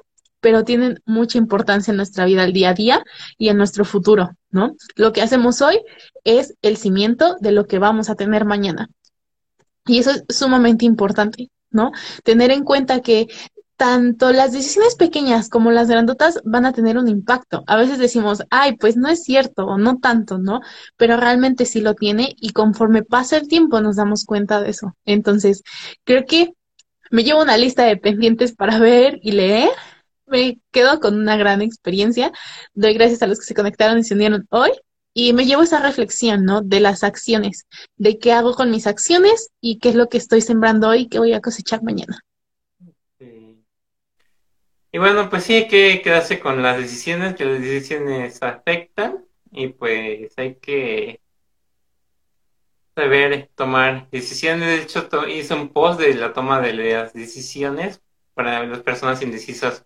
pero 0.43 0.65
tienen 0.65 1.01
mucha 1.07 1.39
importancia 1.39 1.93
en 1.93 1.97
nuestra 1.97 2.27
vida 2.27 2.43
al 2.43 2.53
día 2.53 2.71
a 2.71 2.75
día 2.75 3.03
y 3.39 3.49
en 3.49 3.57
nuestro 3.57 3.87
futuro, 3.87 4.33
¿no? 4.51 4.75
Lo 4.97 5.13
que 5.13 5.23
hacemos 5.23 5.63
hoy 5.63 5.81
es 6.25 6.55
el 6.61 6.77
cimiento 6.77 7.37
de 7.41 7.53
lo 7.53 7.67
que 7.67 7.79
vamos 7.79 8.11
a 8.11 8.17
tener 8.17 8.45
mañana. 8.45 8.89
Y 9.87 9.99
eso 9.99 10.11
es 10.11 10.25
sumamente 10.29 10.85
importante, 10.85 11.49
¿no? 11.71 11.93
Tener 12.25 12.51
en 12.51 12.65
cuenta 12.65 13.01
que 13.01 13.29
tanto 13.77 14.33
las 14.33 14.53
decisiones 14.53 14.97
pequeñas 14.97 15.49
como 15.49 15.71
las 15.71 15.89
grandotas 15.89 16.41
van 16.45 16.67
a 16.67 16.73
tener 16.73 16.99
un 16.99 17.09
impacto. 17.09 17.63
A 17.69 17.77
veces 17.77 17.99
decimos, 17.99 18.43
ay, 18.51 18.77
pues 18.77 18.97
no 18.97 19.09
es 19.09 19.23
cierto 19.23 19.67
o 19.67 19.79
no 19.79 19.99
tanto, 19.99 20.39
¿no? 20.39 20.61
Pero 20.97 21.17
realmente 21.17 21.67
sí 21.67 21.81
lo 21.81 21.95
tiene 21.95 22.35
y 22.37 22.51
conforme 22.51 23.05
pasa 23.05 23.37
el 23.37 23.49
tiempo 23.49 23.81
nos 23.81 23.97
damos 23.97 24.25
cuenta 24.25 24.61
de 24.61 24.71
eso. 24.71 24.97
Entonces, 25.05 25.63
creo 26.05 26.25
que 26.27 26.53
me 27.13 27.25
llevo 27.25 27.43
una 27.43 27.57
lista 27.57 27.85
de 27.85 27.97
pendientes 27.97 28.55
para 28.55 28.79
ver 28.79 29.21
y 29.23 29.33
leer. 29.33 29.69
Me 30.33 30.59
quedo 30.71 30.99
con 30.99 31.15
una 31.15 31.37
gran 31.37 31.61
experiencia. 31.61 32.33
Doy 32.73 32.95
gracias 32.95 33.21
a 33.21 33.27
los 33.27 33.39
que 33.39 33.45
se 33.45 33.55
conectaron 33.55 33.99
y 33.99 34.05
se 34.05 34.15
unieron 34.15 34.47
hoy. 34.49 34.71
Y 35.13 35.35
me 35.35 35.45
llevo 35.45 35.63
esa 35.63 35.79
reflexión, 35.83 36.47
¿no? 36.47 36.63
De 36.63 36.81
las 36.81 37.05
acciones, 37.05 37.67
de 37.97 38.19
qué 38.19 38.33
hago 38.33 38.55
con 38.55 38.71
mis 38.71 38.87
acciones 38.87 39.51
y 39.61 39.79
qué 39.79 39.91
es 39.91 39.95
lo 39.95 40.09
que 40.09 40.17
estoy 40.17 40.41
sembrando 40.41 40.89
hoy 40.89 41.07
qué 41.07 41.19
voy 41.19 41.35
a 41.35 41.43
cosechar 41.43 41.83
mañana. 41.83 42.19
Y 43.19 44.99
bueno, 44.99 45.29
pues 45.29 45.45
sí 45.45 45.53
hay 45.53 45.69
que 45.69 46.01
quedarse 46.01 46.41
con 46.41 46.63
las 46.63 46.79
decisiones, 46.79 47.35
que 47.35 47.45
las 47.45 47.61
decisiones 47.61 48.43
afectan 48.43 49.27
y 49.51 49.69
pues 49.69 50.33
hay 50.39 50.55
que 50.55 51.21
saber 52.95 53.51
tomar 53.55 54.09
decisiones. 54.11 54.67
De 54.67 54.83
hecho, 54.83 55.29
hice 55.29 55.53
un 55.53 55.69
post 55.69 56.01
de 56.01 56.15
la 56.15 56.33
toma 56.33 56.63
de 56.63 56.73
las 56.73 57.13
decisiones 57.13 58.01
para 58.33 58.65
las 58.65 58.81
personas 58.81 59.21
indecisas 59.21 59.85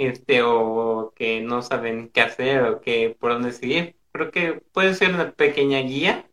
este, 0.00 0.42
o 0.42 1.12
que 1.14 1.42
no 1.42 1.62
saben 1.62 2.08
qué 2.08 2.22
hacer 2.22 2.62
o 2.62 2.80
que 2.80 3.16
por 3.18 3.32
dónde 3.32 3.52
seguir. 3.52 3.96
Creo 4.12 4.30
que 4.30 4.62
puede 4.72 4.94
ser 4.94 5.14
una 5.14 5.32
pequeña 5.32 5.80
guía. 5.80 6.26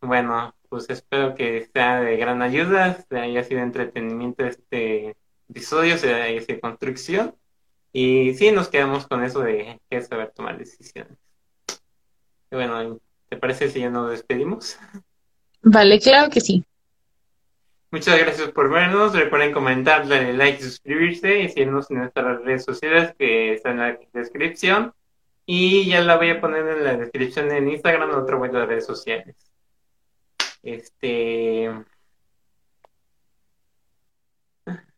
Bueno, 0.00 0.54
pues 0.68 0.90
espero 0.90 1.34
que 1.34 1.68
sea 1.72 2.00
de 2.00 2.16
gran 2.16 2.42
ayuda, 2.42 3.04
haya 3.10 3.44
sido 3.44 3.60
entretenimiento 3.60 4.44
este 4.44 5.16
episodios 5.48 6.02
de, 6.02 6.60
construcción. 6.60 7.36
Y 7.92 8.34
sí, 8.34 8.50
nos 8.50 8.68
quedamos 8.68 9.06
con 9.06 9.22
eso 9.22 9.40
de 9.40 9.80
que 9.88 10.02
saber 10.02 10.32
tomar 10.34 10.58
decisiones. 10.58 11.16
Y 12.50 12.56
bueno, 12.56 12.98
¿te 13.28 13.36
parece 13.36 13.70
si 13.70 13.80
ya 13.80 13.90
nos 13.90 14.10
despedimos? 14.10 14.78
Vale, 15.62 16.00
claro 16.00 16.30
que 16.30 16.40
sí. 16.40 16.64
Muchas 17.92 18.18
gracias 18.18 18.50
por 18.52 18.70
vernos. 18.70 19.12
Recuerden 19.12 19.52
comentar, 19.52 20.08
darle 20.08 20.32
like 20.32 20.60
y 20.60 20.62
suscribirse 20.62 21.40
y 21.40 21.48
seguirnos 21.50 21.90
en 21.90 21.98
nuestras 21.98 22.42
redes 22.42 22.64
sociales 22.64 23.14
que 23.18 23.52
están 23.52 23.72
en 23.72 23.78
la 23.80 23.98
descripción. 24.14 24.94
Y 25.44 25.90
ya 25.90 26.00
la 26.00 26.16
voy 26.16 26.30
a 26.30 26.40
poner 26.40 26.66
en 26.66 26.84
la 26.84 26.96
descripción 26.96 27.50
en 27.50 27.68
Instagram, 27.68 28.10
otra 28.18 28.36
web 28.36 28.50
de 28.50 28.64
redes 28.64 28.86
sociales. 28.86 29.36
Este. 30.62 31.68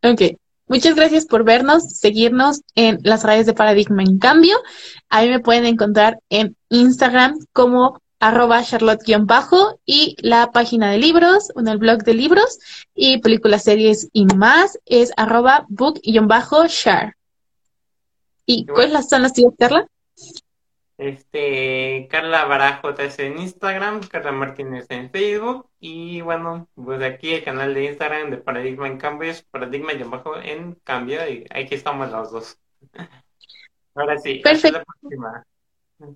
Ok. 0.00 0.22
Muchas 0.68 0.94
gracias 0.94 1.26
por 1.26 1.42
vernos, 1.42 1.98
seguirnos 1.98 2.62
en 2.76 3.00
las 3.02 3.24
redes 3.24 3.46
de 3.46 3.54
Paradigma 3.54 4.04
en 4.04 4.20
Cambio. 4.20 4.56
Ahí 5.08 5.28
me 5.28 5.40
pueden 5.40 5.66
encontrar 5.66 6.20
en 6.30 6.56
Instagram 6.68 7.38
como 7.52 8.00
arroba 8.20 8.62
charlotte-bajo 8.62 9.80
y 9.84 10.16
la 10.20 10.50
página 10.52 10.90
de 10.90 10.98
libros, 10.98 11.52
en 11.56 11.68
el 11.68 11.78
blog 11.78 12.04
de 12.04 12.14
libros 12.14 12.58
y 12.94 13.18
películas, 13.18 13.64
series 13.64 14.08
y 14.12 14.26
más 14.26 14.78
es 14.86 15.12
arroba 15.16 15.66
book-share. 15.68 17.14
¿Y 18.46 18.66
cuáles 18.66 19.08
son 19.08 19.22
las 19.22 19.32
tías, 19.32 19.52
Carla? 19.58 19.86
Este, 20.96 22.06
Carla 22.08 22.80
es 22.98 23.18
en 23.18 23.38
Instagram, 23.38 24.00
Carla 24.06 24.30
Martínez 24.30 24.86
en 24.90 25.10
Facebook 25.10 25.68
y 25.80 26.20
bueno, 26.20 26.68
pues 26.76 27.02
aquí 27.02 27.34
el 27.34 27.42
canal 27.42 27.74
de 27.74 27.86
Instagram 27.86 28.30
de 28.30 28.36
Paradigma 28.36 28.86
en 28.86 28.98
Cambio 28.98 29.30
es 29.30 29.42
Paradigma 29.42 29.92
y 29.92 30.02
abajo 30.02 30.36
en 30.40 30.74
Cambio 30.84 31.28
y 31.28 31.46
aquí 31.50 31.74
estamos 31.74 32.12
los 32.12 32.30
dos. 32.30 32.58
Ahora 33.96 34.18
sí, 34.18 34.36
Perfecto. 34.36 34.78
hasta 34.78 34.78
la 34.78 34.84
próxima. 34.84 35.46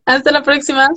Hasta 0.07 0.31
la 0.33 0.43
próxima. 0.43 0.89